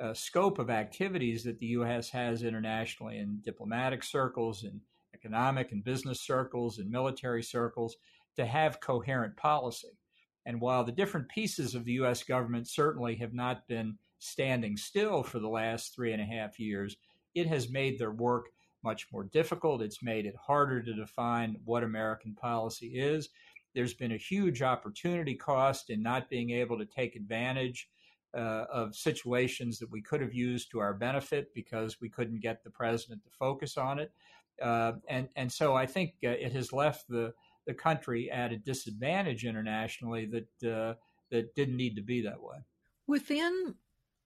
[0.00, 2.10] uh, scope of activities that the U.S.
[2.10, 4.80] has internationally in diplomatic circles, in
[5.14, 7.96] economic and business circles, in military circles,
[8.36, 9.96] to have coherent policy.
[10.44, 12.22] And while the different pieces of the U.S.
[12.22, 16.96] government certainly have not been standing still for the last three and a half years,
[17.34, 18.46] it has made their work
[18.84, 19.80] much more difficult.
[19.80, 23.30] It's made it harder to define what American policy is.
[23.74, 27.88] There's been a huge opportunity cost in not being able to take advantage
[28.34, 32.64] uh, of situations that we could have used to our benefit because we couldn't get
[32.64, 34.12] the president to focus on it.
[34.60, 37.32] Uh, and and so I think uh, it has left the
[37.66, 40.94] the country at a disadvantage internationally that uh,
[41.30, 42.58] that didn't need to be that way.
[43.06, 43.74] Within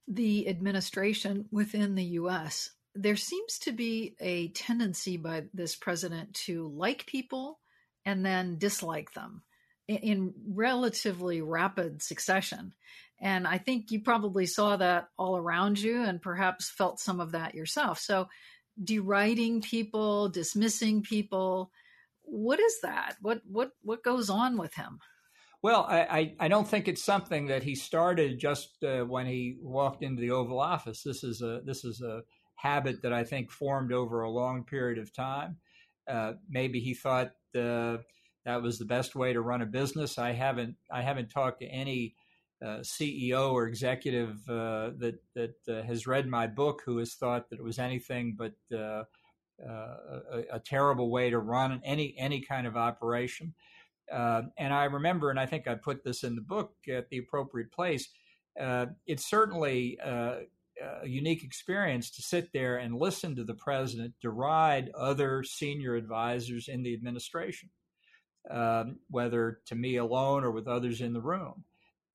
[0.09, 6.69] the administration, within the U.S., there seems to be a tendency by this president to
[6.69, 7.61] like people
[8.07, 9.43] and then dislike them
[9.89, 12.73] in relatively rapid succession.
[13.21, 17.33] And I think you probably saw that all around you and perhaps felt some of
[17.33, 17.99] that yourself.
[17.99, 18.29] So,
[18.83, 21.71] deriding people, dismissing people,
[22.23, 23.17] what is that?
[23.21, 24.99] What what what goes on with him?
[25.63, 30.05] Well, I, I, don't think it's something that he started just uh, when he walked
[30.05, 31.03] into the Oval Office.
[31.03, 32.21] This is a this is a
[32.57, 35.57] habit that I think formed over a long period of time.
[36.09, 37.99] Uh, maybe he thought uh,
[38.45, 40.19] that was the best way to run a business.
[40.19, 42.15] I haven't I haven't talked to any
[42.63, 47.51] uh, CEO or executive uh, that that uh, has read my book who has thought
[47.51, 49.05] that it was anything but uh,
[49.63, 53.53] a, a, terrible way to run any any kind of operation.
[54.11, 57.73] And I remember, and I think I put this in the book at the appropriate
[57.73, 58.09] place.
[58.57, 59.99] it certainly
[61.03, 66.69] a unique experience to sit there and listen to the president deride other senior advisors
[66.69, 67.71] in the administration,
[68.51, 71.65] um, whether to me alone or with others in the room.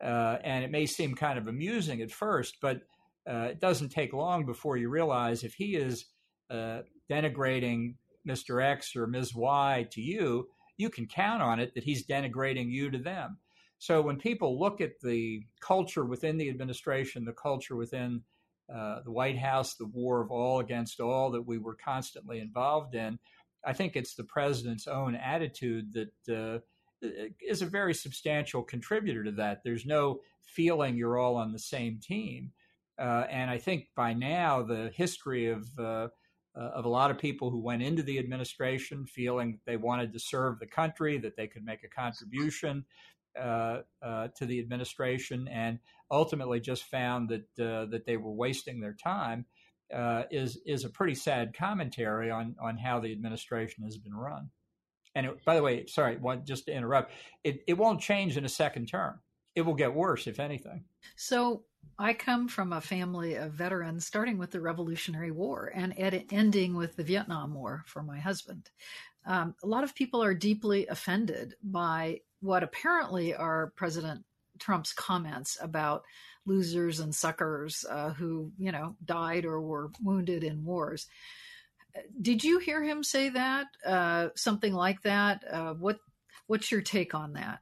[0.03, 2.81] Uh, and it may seem kind of amusing at first, but
[3.29, 6.05] uh, it doesn't take long before you realize if he is
[6.49, 7.95] uh, denigrating
[8.27, 8.63] Mr.
[8.63, 9.35] X or Ms.
[9.35, 10.47] Y to you,
[10.77, 13.37] you can count on it that he's denigrating you to them.
[13.77, 18.21] So when people look at the culture within the administration, the culture within
[18.73, 22.95] uh, the White House, the war of all against all that we were constantly involved
[22.95, 23.19] in,
[23.65, 26.59] I think it's the president's own attitude that uh,
[27.41, 29.61] is a very substantial contributor to that.
[29.63, 32.51] There's no feeling you're all on the same team.
[32.99, 36.07] Uh, and I think by now the history of uh,
[36.53, 40.19] uh, of a lot of people who went into the administration feeling they wanted to
[40.19, 42.83] serve the country, that they could make a contribution
[43.39, 45.79] uh, uh, to the administration, and
[46.09, 49.45] ultimately just found that uh, that they were wasting their time,
[50.31, 54.49] is is a pretty sad commentary on on how the administration has been run.
[55.15, 57.11] And it, by the way, sorry, one, just to interrupt,
[57.43, 59.19] it, it won't change in a second term.
[59.55, 60.85] It will get worse, if anything.
[61.17, 61.63] So
[61.99, 66.75] I come from a family of veterans, starting with the Revolutionary War and ed- ending
[66.75, 68.69] with the Vietnam War for my husband.
[69.25, 74.23] Um, a lot of people are deeply offended by what apparently are President
[74.59, 76.03] Trump's comments about
[76.45, 81.07] losers and suckers uh, who, you know, died or were wounded in wars
[82.21, 83.67] did you hear him say that?
[83.85, 85.43] Uh, something like that?
[85.51, 85.97] Uh, what
[86.47, 87.59] What's your take on that?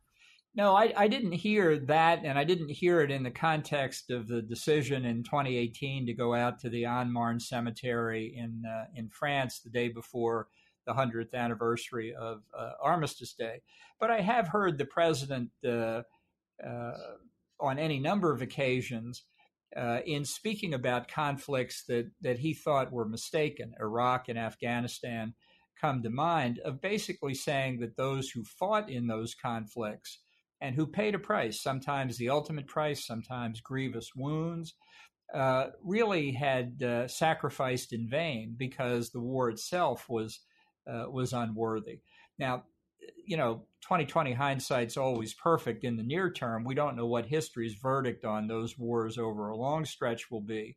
[0.55, 4.27] No, I, I, didn't hear that, and I didn't hear it in the context of
[4.27, 9.59] the decision in 2018 to go out to the Aisne Cemetery in uh, in France
[9.59, 10.47] the day before
[10.85, 13.61] the 100th anniversary of uh, Armistice Day.
[13.99, 16.03] But I have heard the president uh,
[16.65, 16.93] uh,
[17.59, 19.23] on any number of occasions
[19.75, 25.33] uh, in speaking about conflicts that, that he thought were mistaken, Iraq and Afghanistan
[25.79, 30.19] come to mind, of basically saying that those who fought in those conflicts
[30.61, 34.73] and who paid a price, sometimes the ultimate price, sometimes grievous wounds,
[35.33, 40.39] uh, really had uh, sacrificed in vain because the war itself was
[40.89, 41.99] uh, was unworthy.
[42.37, 42.63] Now,
[43.25, 46.63] you know, 2020 hindsight's always perfect in the near term.
[46.63, 50.75] We don't know what history's verdict on those wars over a long stretch will be.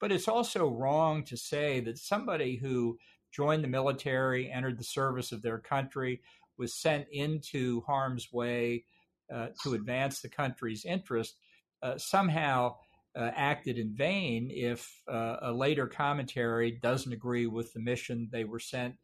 [0.00, 2.98] But it's also wrong to say that somebody who
[3.30, 6.20] joined the military, entered the service of their country,
[6.58, 8.84] was sent into harm's way
[9.32, 11.36] uh, to advance the country's interest,
[11.82, 12.76] uh, somehow
[13.14, 18.44] uh, acted in vain if uh, a later commentary doesn't agree with the mission they
[18.44, 18.94] were sent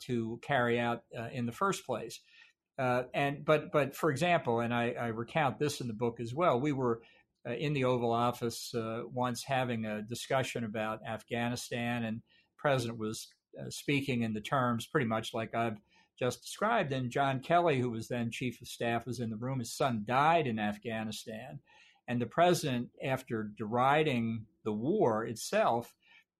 [0.00, 2.20] to carry out uh, in the first place.
[2.78, 6.34] Uh, and but but for example, and I, I, recount this in the book as
[6.34, 6.60] well.
[6.60, 7.00] We were
[7.48, 13.28] uh, in the Oval Office once having a discussion about Afghanistan, and the president was
[13.70, 15.78] speaking in the terms pretty much like I've
[16.18, 16.92] just described.
[16.92, 19.58] And John Kelly, who was then chief of staff, was in the room.
[19.58, 21.60] His son died in Afghanistan.
[22.08, 25.92] And the president, after deriding the war itself,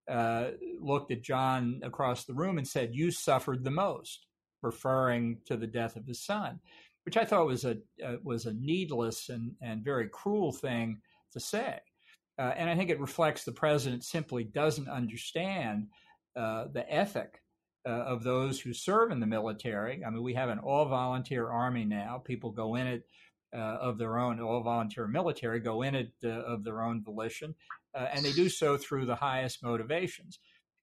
[0.08, 0.50] uh,
[0.80, 4.26] looked at John across the room and said, You suffered the most,
[4.62, 6.60] referring to the death of his son,
[7.04, 11.00] which I thought was a, uh, was a needless and, and very cruel thing
[11.32, 11.78] to say.
[12.38, 15.88] Uh, and I think it reflects the president simply doesn't understand
[16.36, 17.40] uh, the ethic
[17.86, 20.04] uh, of those who serve in the military.
[20.04, 22.20] I mean, we have an all volunteer army now.
[22.24, 23.06] People go in it
[23.58, 27.54] of their own, all volunteer military go in it uh, of their own volition,
[27.94, 30.38] uh, and they do so through the highest motivations.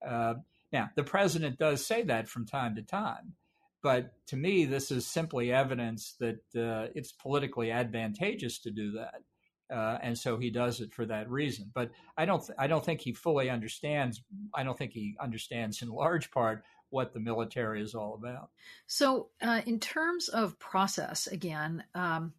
[0.06, 0.34] Uh,
[0.72, 3.34] now, the president does say that from time to time,
[3.82, 9.22] but to me, this is simply evidence that uh, it's politically advantageous to do that.
[9.74, 11.70] Uh, and so he does it for that reason.
[11.74, 14.22] But I don't, th- I don't think he fully understands.
[14.54, 18.50] I don't think he understands in large part what the military is all about.
[18.86, 22.32] So, uh, in terms of process, again, um,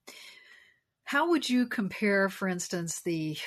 [1.04, 3.38] how would you compare, for instance, the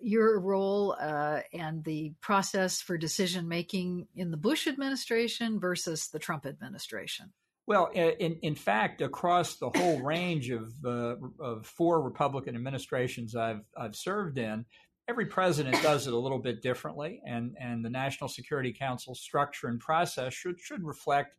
[0.00, 6.18] your role uh, and the process for decision making in the Bush administration versus the
[6.18, 7.32] Trump administration?
[7.66, 13.60] Well, in, in fact, across the whole range of, uh, of four Republican administrations I've,
[13.76, 14.64] I've served in,
[15.08, 19.68] every president does it a little bit differently, and and the National Security Council structure
[19.68, 21.36] and process should should reflect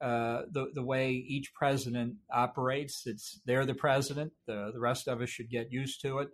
[0.00, 3.06] uh, the the way each president operates.
[3.06, 4.32] It's they're the president.
[4.46, 6.28] The the rest of us should get used to it.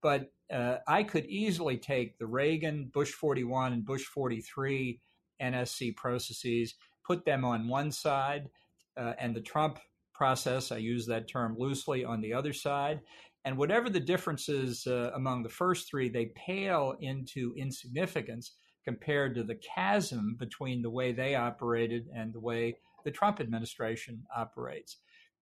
[0.00, 5.00] But uh, I could easily take the Reagan, Bush 41, and Bush 43
[5.42, 6.74] NSC processes,
[7.04, 8.48] put them on one side,
[8.96, 9.80] uh, and the Trump
[10.14, 13.00] process, I use that term loosely, on the other side,
[13.44, 18.52] and whatever the differences uh, among the first three, they pale into insignificance
[18.84, 24.24] compared to the chasm between the way they operated and the way the Trump administration
[24.36, 24.96] operates.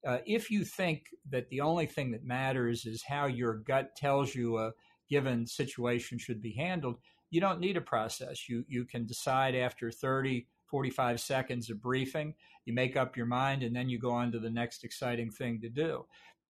[0.07, 4.34] Uh, if you think that the only thing that matters is how your gut tells
[4.34, 4.72] you a
[5.09, 6.97] given situation should be handled,
[7.30, 8.49] you don't need a process.
[8.49, 12.34] You, you can decide after 30, 45 seconds of briefing,
[12.64, 15.61] you make up your mind, and then you go on to the next exciting thing
[15.61, 16.05] to do.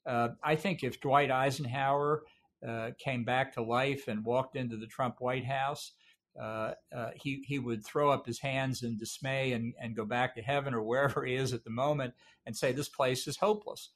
[0.06, 2.22] Uh, I think if Dwight Eisenhower
[2.66, 5.92] uh, came back to life and walked into the Trump White House,
[6.40, 10.34] uh, uh, he he would throw up his hands in dismay and, and go back
[10.34, 13.90] to heaven or wherever he is at the moment and say this place is hopeless.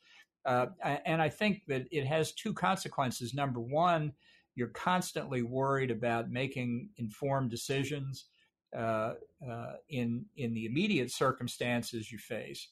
[0.46, 0.66] Uh,
[1.04, 3.34] and I think that it has two consequences.
[3.34, 4.14] Number one,
[4.54, 8.24] you're constantly worried about making informed decisions
[8.74, 9.14] uh,
[9.88, 12.68] in in the immediate circumstances you face.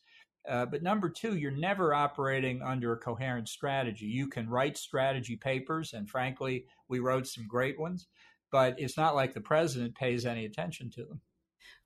[0.48, 4.06] Uh, but number two, you're never operating under a coherent strategy.
[4.06, 8.06] You can write strategy papers, and frankly, we wrote some great ones,
[8.50, 11.20] but it's not like the president pays any attention to them.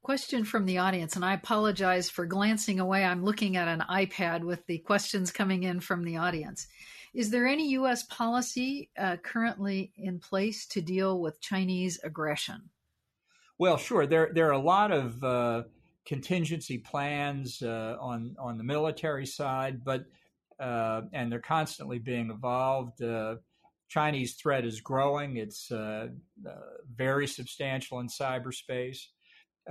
[0.03, 3.05] Question from the audience, and I apologize for glancing away.
[3.05, 6.67] I'm looking at an iPad with the questions coming in from the audience.
[7.15, 8.05] Is there any U.S.
[8.05, 12.71] policy uh, currently in place to deal with Chinese aggression?
[13.59, 14.07] Well, sure.
[14.07, 15.63] There, there are a lot of uh,
[16.05, 20.05] contingency plans uh, on on the military side, but
[20.61, 23.03] uh, and they're constantly being evolved.
[23.03, 23.37] Uh,
[23.89, 25.37] Chinese threat is growing.
[25.37, 26.09] It's uh,
[26.49, 26.51] uh,
[26.95, 29.09] very substantial in cyberspace.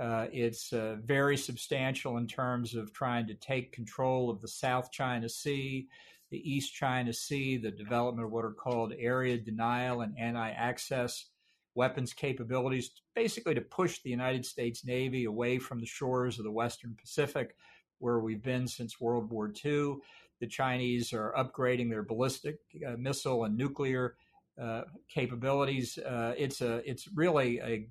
[0.00, 0.72] Uh, it's
[1.04, 5.86] very substantial in terms of trying to take control of the South China Sea,
[6.30, 11.26] the East China Sea, the development of what are called area denial and anti access
[11.74, 16.50] weapons capabilities, basically to push the United States Navy away from the shores of the
[16.50, 17.56] Western Pacific,
[17.98, 19.96] where we've been since World War II.
[20.40, 24.16] The Chinese are upgrading their ballistic uh, missile and nuclear
[24.60, 25.98] uh, capabilities.
[25.98, 27.86] Uh, it's a it's really a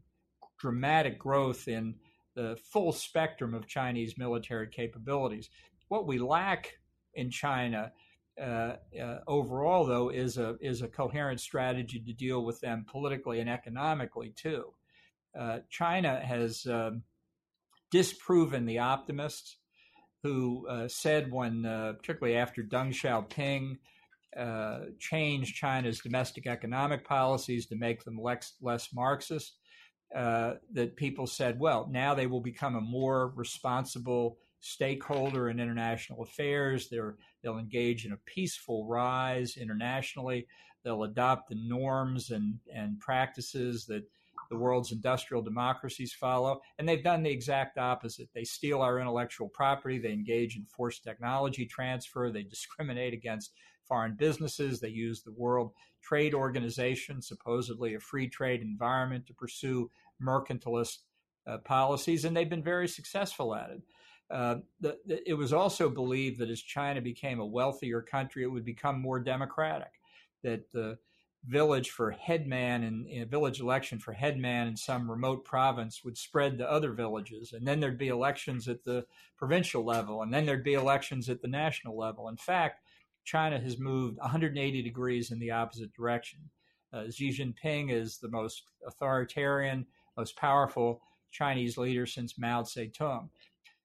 [0.59, 1.95] dramatic growth in
[2.35, 5.49] the full spectrum of Chinese military capabilities.
[5.87, 6.77] What we lack
[7.15, 7.91] in China
[8.39, 13.39] uh, uh, overall, though, is a is a coherent strategy to deal with them politically
[13.39, 14.73] and economically too.
[15.37, 17.03] Uh, China has um,
[17.91, 19.57] disproven the optimists
[20.23, 23.77] who uh, said when, uh, particularly after Deng Xiaoping
[24.99, 29.57] changed China's domestic economic policies to make them less, less Marxist,
[30.13, 36.87] that people said, well, now they will become a more responsible stakeholder in international affairs.
[36.87, 36.99] they
[37.49, 40.47] will engage in a peaceful rise internationally.
[40.83, 44.03] They'll adopt the norms and, and practices that
[44.49, 46.61] the world's industrial democracies follow.
[46.77, 48.29] And they've done the exact opposite.
[48.33, 53.53] They steal our intellectual property, they engage in forced technology transfer, they discriminate against
[53.87, 55.71] foreign businesses, they use the World
[56.01, 59.89] Trade Organization, supposedly a free trade environment, to pursue
[60.21, 60.99] mercantilist
[61.47, 63.81] uh, policies, and they've been very successful at it.
[64.31, 68.51] Uh, the, the, it was also believed that as China became a wealthier country, it
[68.51, 69.91] would become more democratic.
[70.43, 70.97] That the
[71.47, 76.57] village for headman and a village election for headman in some remote province would spread
[76.57, 79.05] to other villages, and then there'd be elections at the
[79.37, 82.29] provincial level, and then there'd be elections at the national level.
[82.29, 82.83] In fact,
[83.23, 86.39] China has moved 180 degrees in the opposite direction.
[86.93, 89.85] Uh, Xi Jinping is the most authoritarian,
[90.17, 91.01] most powerful
[91.31, 93.29] Chinese leader since Mao Zedong.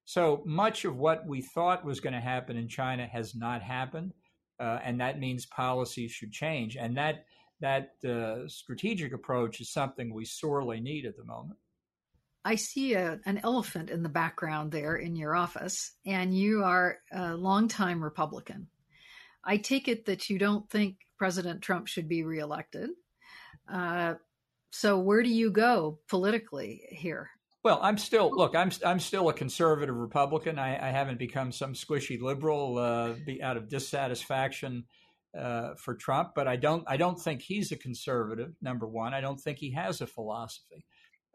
[0.06, 4.14] So much of what we thought was going to happen in China has not happened,
[4.60, 6.76] uh, and that means policies should change.
[6.76, 7.26] And that
[7.60, 11.58] that uh, strategic approach is something we sorely need at the moment.
[12.44, 16.98] I see a, an elephant in the background there in your office, and you are
[17.12, 18.68] a longtime Republican.
[19.42, 22.90] I take it that you don't think President Trump should be reelected.
[23.68, 24.14] Uh,
[24.70, 27.30] so, where do you go politically here?
[27.66, 28.54] Well, I'm still look.
[28.54, 30.56] I'm I'm still a conservative Republican.
[30.56, 34.84] I, I haven't become some squishy liberal uh, out of dissatisfaction
[35.36, 38.52] uh, for Trump, but I don't I don't think he's a conservative.
[38.62, 40.86] Number one, I don't think he has a philosophy.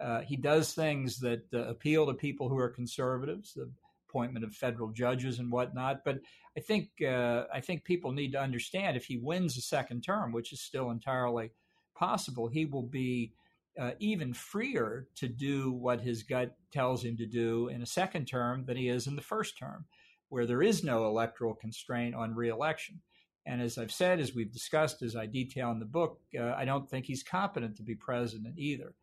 [0.02, 3.70] Uh, he does things that uh, appeal to people who are conservatives, the
[4.08, 6.06] appointment of federal judges and whatnot.
[6.06, 6.20] But
[6.58, 10.32] I think uh, I think people need to understand if he wins a second term,
[10.32, 11.52] which is still entirely
[11.94, 13.34] possible, he will be
[13.80, 18.26] uh, even freer to do what his gut tells him to do in a second
[18.26, 19.86] term than he is in the first term,
[20.30, 23.00] where there is no electoral constraint on reelection.
[23.46, 26.66] And as I've said, as we've discussed, as I detail in the book, uh, I
[26.66, 28.94] don't think he's competent to be president either.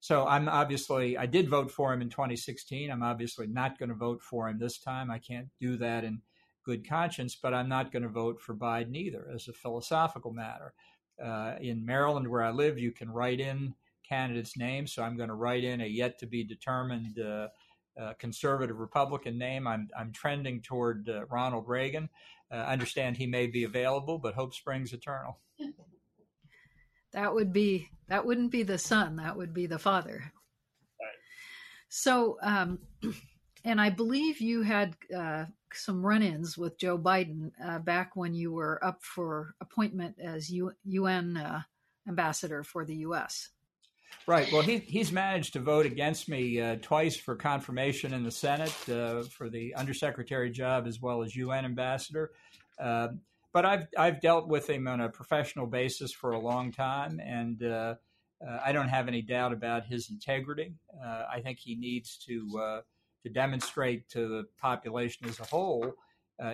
[0.00, 2.90] So I'm obviously, I did vote for him in 2016.
[2.90, 5.10] I'm obviously not going to vote for him this time.
[5.10, 6.20] I can't do that in
[6.64, 10.72] good conscience, but I'm not going to vote for Biden either as a philosophical matter.
[11.22, 13.74] Uh, in Maryland, where I live, you can write in
[14.12, 14.86] candidate's name.
[14.86, 17.48] So I'm going to write in a yet to be determined uh,
[17.98, 19.66] uh, conservative Republican name.
[19.66, 22.10] I'm, I'm trending toward uh, Ronald Reagan.
[22.50, 25.38] Uh, I understand he may be available, but hope springs eternal.
[27.14, 29.16] That would be that wouldn't be the son.
[29.16, 30.32] That would be the father.
[30.98, 31.18] Right.
[31.90, 32.78] So, um,
[33.64, 35.44] and I believe you had uh,
[35.74, 40.72] some run-ins with Joe Biden uh, back when you were up for appointment as U-
[40.84, 41.60] UN uh,
[42.08, 43.50] ambassador for the U.S.
[44.26, 44.52] Right.
[44.52, 48.74] Well, he, he's managed to vote against me uh, twice for confirmation in the Senate
[48.88, 52.30] uh, for the undersecretary job as well as UN ambassador.
[52.78, 53.08] Uh,
[53.52, 57.62] but I've I've dealt with him on a professional basis for a long time, and
[57.62, 57.96] uh,
[58.46, 60.74] uh, I don't have any doubt about his integrity.
[61.04, 62.80] Uh, I think he needs to
[63.24, 65.92] to demonstrate to the population as a whole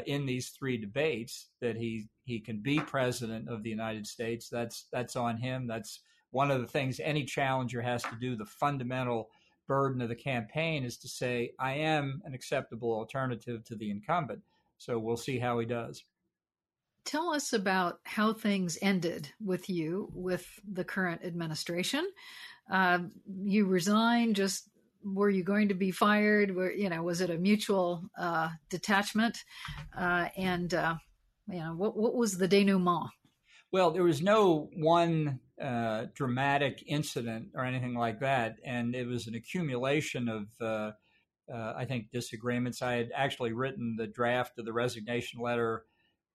[0.04, 4.48] in these three debates that he he can be president of the United States.
[4.48, 5.66] That's that's on him.
[5.66, 6.00] That's
[6.30, 9.30] one of the things any challenger has to do, the fundamental
[9.66, 14.42] burden of the campaign is to say, I am an acceptable alternative to the incumbent.
[14.78, 16.04] So we'll see how he does.
[17.04, 22.06] Tell us about how things ended with you with the current administration.
[22.70, 23.00] Uh,
[23.44, 24.36] you resigned.
[24.36, 24.68] Just
[25.02, 26.54] were you going to be fired?
[26.54, 29.38] Were you know was it a mutual uh, detachment?
[29.96, 30.96] Uh, and uh,
[31.48, 33.08] you know what what was the denouement?
[33.72, 39.26] Well, there was no one uh, dramatic incident or anything like that, and it was
[39.26, 40.92] an accumulation of, uh,
[41.52, 42.82] uh, I think, disagreements.
[42.82, 45.84] I had actually written the draft of the resignation letter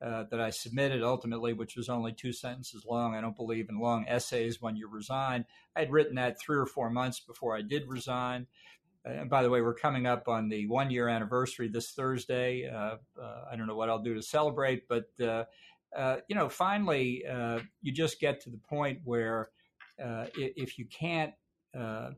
[0.03, 3.15] uh, that I submitted ultimately, which was only two sentences long.
[3.15, 5.45] I don't believe in long essays when you resign.
[5.76, 8.47] I had written that three or four months before I did resign.
[9.05, 12.69] And by the way, we're coming up on the one year anniversary this Thursday.
[12.69, 15.05] Uh, uh, I don't know what I'll do to celebrate, but
[15.95, 19.49] uh, you know, finally, uh, you just get to the point where
[20.03, 21.33] uh, if you can't,
[21.77, 22.11] uh,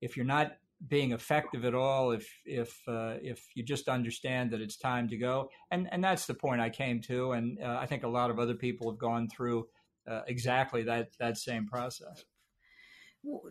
[0.00, 0.52] if you're not
[0.88, 5.16] being effective at all, if if uh, if you just understand that it's time to
[5.16, 8.38] go, and and that's the point I came to, and I think a lot of
[8.38, 9.68] other people have gone through
[10.26, 12.24] exactly that that same process.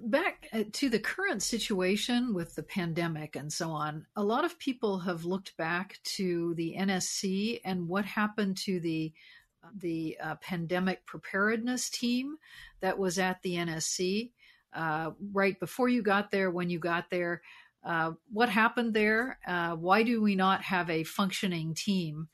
[0.01, 4.99] Back to the current situation with the pandemic and so on, a lot of people
[4.99, 9.13] have looked back to the NSC and what happened to the
[9.77, 12.37] the uh, pandemic preparedness team
[12.81, 14.31] that was at the NSC
[14.73, 17.41] uh, right before you got there, when you got there.
[17.83, 19.39] Uh, what happened there?
[19.47, 22.27] Uh, why do we not have a functioning team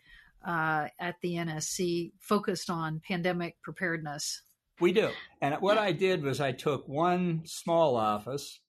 [0.46, 4.42] uh, at the NSC focused on pandemic preparedness?
[4.80, 5.10] We do.
[5.42, 8.60] And what I did was I took one small office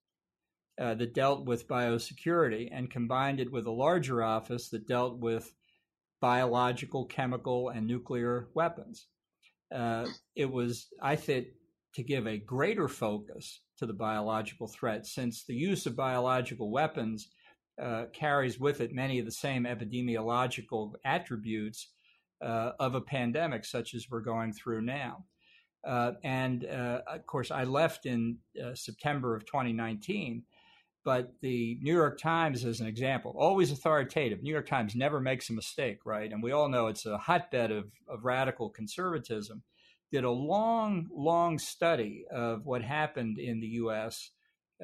[0.81, 5.53] uh, that dealt with biosecurity and combined it with a larger office that dealt with
[6.21, 9.07] biological, chemical, and nuclear weapons.
[9.75, 11.49] Uh, it was, I think,
[11.95, 17.29] to give a greater focus to the biological threat, since the use of biological weapons
[17.81, 21.93] uh, carries with it many of the same epidemiological attributes
[22.43, 25.25] uh, of a pandemic, such as we're going through now.
[25.87, 30.43] Uh, and uh, of course, I left in uh, September of 2019.
[31.09, 34.43] But the New York Times, as an example, always authoritative.
[34.43, 36.31] New York Times never makes a mistake, right?
[36.31, 39.63] And we all know it's a hotbed of, of radical conservatism.
[40.13, 44.33] Did a long, long study of what happened in the U.S.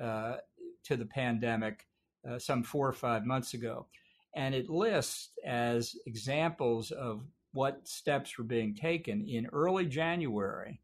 [0.02, 0.36] Uh,
[0.84, 1.84] to the pandemic
[2.26, 3.88] uh, some four or five months ago.
[4.34, 7.20] And it lists as examples of
[7.52, 10.80] what steps were being taken in early January.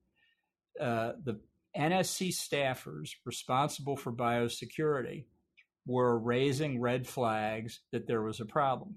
[0.79, 1.41] Uh, the
[1.75, 5.25] NSC staffers responsible for biosecurity
[5.91, 8.95] were raising red flags that there was a problem.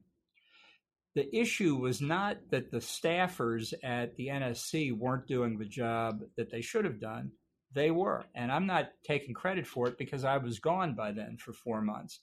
[1.16, 6.52] The issue was not that the staffers at the NSC weren't doing the job that
[6.52, 7.32] they should have done.
[7.74, 8.26] They were.
[8.36, 11.82] And I'm not taking credit for it because I was gone by then for four
[11.82, 12.20] months.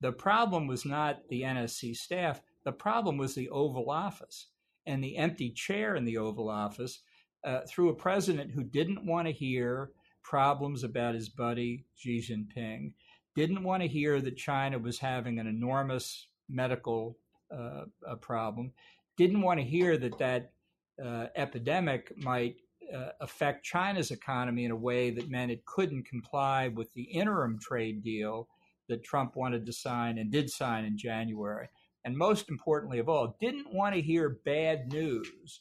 [0.00, 4.48] The problem was not the NSC staff, the problem was the Oval Office
[4.86, 7.00] and the empty chair in the Oval Office
[7.44, 9.90] uh, through a president who didn't want to hear
[10.22, 12.92] problems about his buddy Xi Jinping,
[13.36, 17.18] didn't want to hear that China was having an enormous medical
[17.56, 17.84] uh,
[18.20, 18.72] problem,
[19.16, 20.52] didn't want to hear that that
[21.04, 22.56] uh, epidemic might
[22.94, 27.58] uh, affect China's economy in a way that meant it couldn't comply with the interim
[27.60, 28.48] trade deal
[28.88, 31.68] that Trump wanted to sign and did sign in January.
[32.04, 35.60] And most importantly of all, didn't want to hear bad news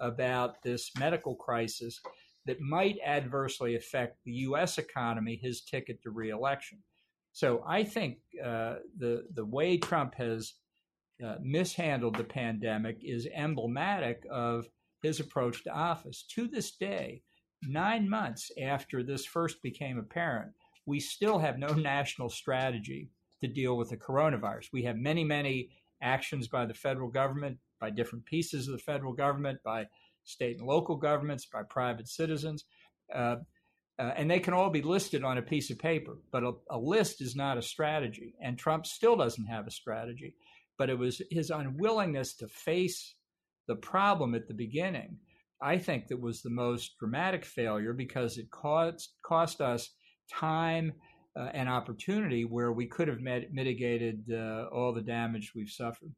[0.00, 2.00] about this medical crisis
[2.46, 4.78] that might adversely affect the U.S.
[4.78, 6.78] economy, his ticket to reelection.
[7.34, 10.54] So I think uh, the the way Trump has
[11.24, 14.68] uh, mishandled the pandemic is emblematic of
[15.02, 16.24] his approach to office.
[16.34, 17.22] To this day,
[17.62, 20.52] nine months after this first became apparent,
[20.86, 23.10] we still have no national strategy
[23.40, 24.68] to deal with the coronavirus.
[24.72, 25.70] We have many, many
[26.00, 29.86] actions by the federal government, by different pieces of the federal government, by
[30.22, 32.64] state and local governments, by private citizens.
[33.12, 33.36] Uh,
[33.98, 36.78] uh, and they can all be listed on a piece of paper, but a, a,
[36.78, 38.34] list is not a strategy.
[38.42, 40.34] And Trump still doesn't have a strategy.
[40.76, 43.14] But it was his unwillingness to face
[43.68, 45.18] the problem at the beginning,
[45.62, 49.90] I think, that was the most dramatic failure because it cost, cost us
[50.32, 50.92] time
[51.38, 56.12] uh, and opportunity where we could have mitigated uh, all the damage we've suffered.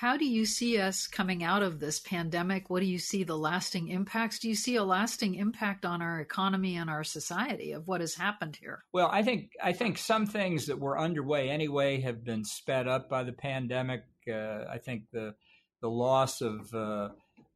[0.00, 2.70] How do you see us coming out of this pandemic?
[2.70, 4.38] What do you see the lasting impacts?
[4.38, 8.14] Do you see a lasting impact on our economy and our society of what has
[8.14, 8.82] happened here?
[8.94, 13.10] Well, I think I think some things that were underway anyway have been sped up
[13.10, 14.04] by the pandemic.
[14.26, 15.34] Uh, I think the
[15.82, 17.10] the loss of uh,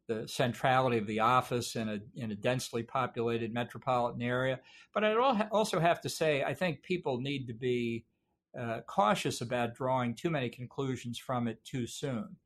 [0.07, 4.61] the centrality of the office in a in a densely populated metropolitan area.
[4.92, 5.16] But I'd
[5.51, 8.05] also have to say, I think people need to be
[8.59, 12.36] uh, cautious about drawing too many conclusions from it too soon.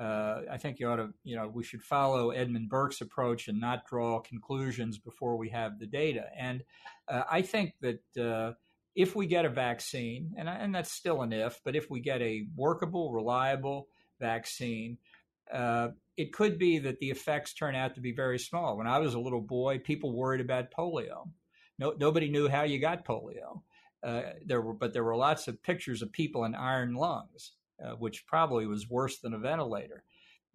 [0.00, 3.60] Uh, I think you ought to, you know, we should follow Edmund Burke's approach and
[3.60, 6.24] not draw conclusions before we have the data.
[6.36, 6.64] And
[7.08, 8.52] uh, I think that uh,
[8.94, 12.20] if we get a vaccine, and, and that's still an if, but if we get
[12.22, 13.88] a workable, reliable
[14.18, 14.98] vaccine,
[15.52, 18.76] uh, it could be that the effects turn out to be very small.
[18.76, 21.28] When I was a little boy, people worried about polio.
[21.78, 23.62] No, nobody knew how you got polio.
[24.02, 27.52] Uh, there were, but there were lots of pictures of people in iron lungs,
[27.84, 30.04] uh, which probably was worse than a ventilator.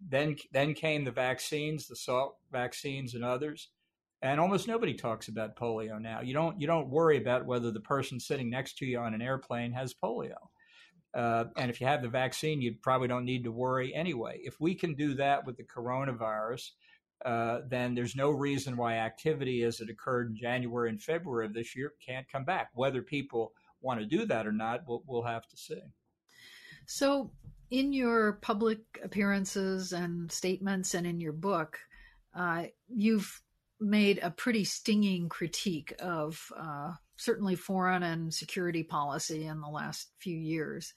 [0.06, 3.70] Then, then came the vaccines, the Salk vaccines, and others,
[4.22, 6.20] and almost nobody talks about polio now.
[6.20, 9.22] You don't, you don't worry about whether the person sitting next to you on an
[9.22, 10.36] airplane has polio.
[11.14, 14.40] Uh, and if you have the vaccine, you probably don't need to worry anyway.
[14.42, 16.70] If we can do that with the coronavirus,
[17.24, 21.54] uh, then there's no reason why activity as it occurred in January and February of
[21.54, 22.70] this year can't come back.
[22.74, 25.80] Whether people want to do that or not, we'll, we'll have to see.
[26.86, 27.32] So,
[27.70, 31.78] in your public appearances and statements and in your book,
[32.34, 33.42] uh, you've
[33.80, 40.08] made a pretty stinging critique of uh, certainly foreign and security policy in the last
[40.18, 40.94] few years.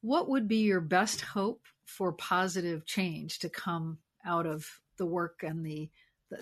[0.00, 4.66] What would be your best hope for positive change to come out of
[4.96, 5.90] the work and the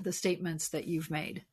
[0.00, 1.44] the statements that you've made?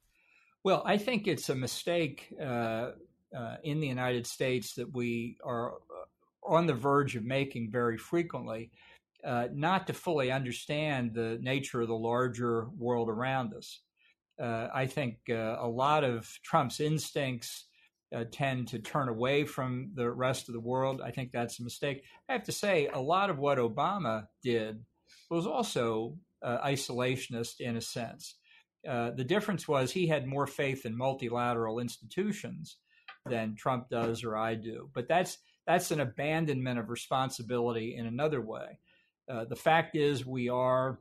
[0.63, 2.91] Well, I think it's a mistake uh,
[3.35, 5.75] uh, in the United States that we are uh,
[6.43, 8.71] on the verge of making very frequently,
[9.23, 13.81] uh, not to fully understand the nature of the larger world around us.
[14.41, 17.65] Uh, I think uh, a lot of Trump's instincts
[18.31, 20.99] tend to turn away from the rest of the world.
[20.99, 22.03] I think that's a mistake.
[22.27, 24.83] I have to say, a lot of what Obama did
[25.29, 28.35] was also uh, isolationist in a sense.
[28.87, 32.77] Uh, the difference was he had more faith in multilateral institutions
[33.25, 34.89] than Trump does or I do.
[34.93, 35.37] But that's
[35.67, 38.79] that's an abandonment of responsibility in another way.
[39.29, 40.97] Uh, the fact is, we are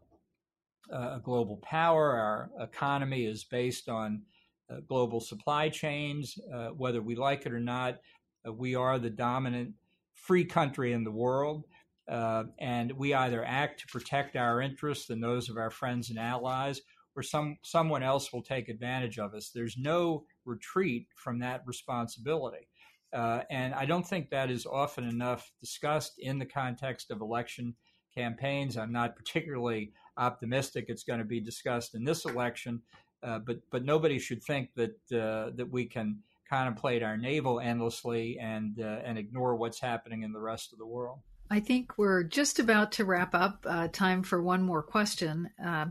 [0.93, 2.12] uh, a global power.
[2.12, 4.22] Our economy is based on
[4.70, 6.39] uh, global supply chains.
[6.53, 8.01] Uh, whether we like it or not,
[8.45, 9.74] we are the dominant
[10.14, 11.64] free country in the world.
[12.09, 16.19] Uh, and we either act to protect our interests and those of our friends and
[16.19, 16.81] allies,
[17.15, 19.51] or some someone else will take advantage of us.
[19.55, 22.69] There's no retreat from that responsibility.
[23.13, 27.75] Uh, and I don't think that is often enough discussed in the context of election
[28.15, 28.77] campaigns.
[28.77, 32.83] I'm not particularly optimistic it's going to be discussed in this election,
[33.23, 38.39] uh, but but nobody should think that uh, that we can contemplate our navel endlessly
[38.41, 41.21] and uh, and ignore what's happening in the rest of the world.
[41.51, 43.65] I think we're just about to wrap up.
[43.67, 45.51] Uh, time for one more question.
[45.65, 45.87] Uh,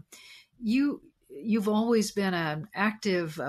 [0.62, 3.40] you you've always been an active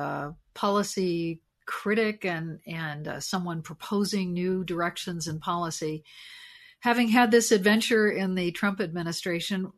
[0.54, 6.02] policy critic and and uh, someone proposing new directions in policy.
[6.80, 9.72] Having had this adventure in the Trump administration,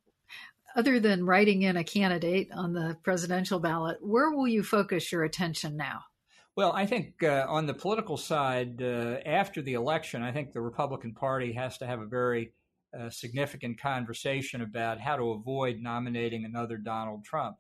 [0.77, 5.25] other than writing in a candidate on the presidential ballot, where will you focus your
[5.25, 6.03] attention now?
[6.57, 10.61] Well, I think uh, on the political side, uh, after the election, I think the
[10.61, 12.53] Republican Party has to have a very
[12.99, 17.57] uh, significant conversation about how to avoid nominating another Donald Trump.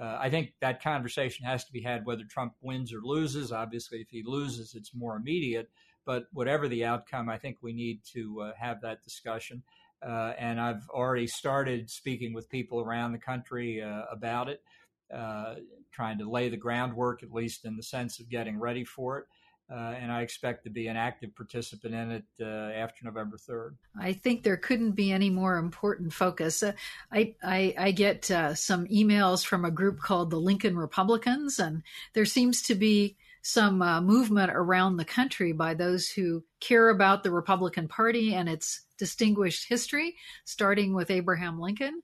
[0.00, 3.50] Uh, I think that conversation has to be had whether Trump wins or loses.
[3.50, 5.68] Obviously, if he loses, it's more immediate.
[6.06, 9.64] But whatever the outcome, I think we need to uh, have that discussion.
[10.00, 13.80] Uh, and I've already started speaking with people around the country
[14.12, 14.62] about it,
[15.10, 19.24] trying to lay the groundwork, at least in the sense of getting ready for it.
[19.70, 23.74] Uh, and I expect to be an active participant in it uh, after November 3rd.
[24.00, 26.62] I think there couldn't be any more important focus.
[26.62, 26.72] Uh,
[27.12, 31.82] I, I, I, get uh, some emails from a group called the Lincoln Republicans, and
[32.14, 37.22] there seems to be some uh, movement around the country by those who care about
[37.22, 42.02] the Republican Party and its distinguished history, starting with Abraham Lincoln,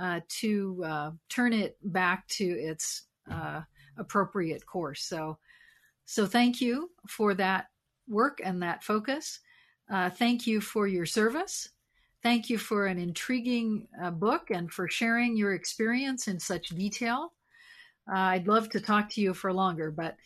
[0.00, 3.02] uh, to turn it back to its
[3.98, 5.04] appropriate course.
[5.04, 5.38] So
[6.04, 7.66] so thank you for that
[8.08, 9.40] work and that focus.
[9.90, 11.68] Uh, thank you for your service.
[12.22, 17.32] Thank you for an intriguing uh, book and for sharing your experience in such detail.
[18.08, 20.16] Uh, I'd love to talk to you for longer, but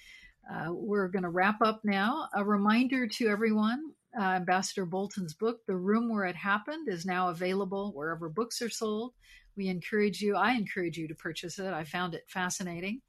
[0.52, 2.28] uh, we're going to wrap up now.
[2.34, 7.28] A reminder to everyone uh, Ambassador Bolton's book, The Room Where It Happened, is now
[7.28, 9.12] available wherever books are sold.
[9.56, 11.72] We encourage you, I encourage you to purchase it.
[11.72, 13.00] I found it fascinating.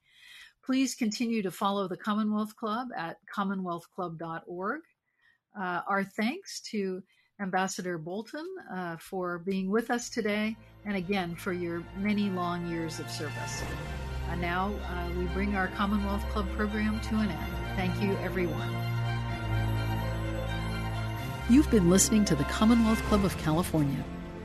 [0.65, 4.81] Please continue to follow the Commonwealth Club at commonwealthclub.org.
[5.59, 7.01] Uh, our thanks to
[7.39, 12.99] Ambassador Bolton uh, for being with us today and again for your many long years
[12.99, 13.63] of service.
[14.29, 17.53] Uh, now uh, we bring our Commonwealth Club program to an end.
[17.75, 18.69] Thank you, everyone.
[21.49, 24.03] You've been listening to the Commonwealth Club of California.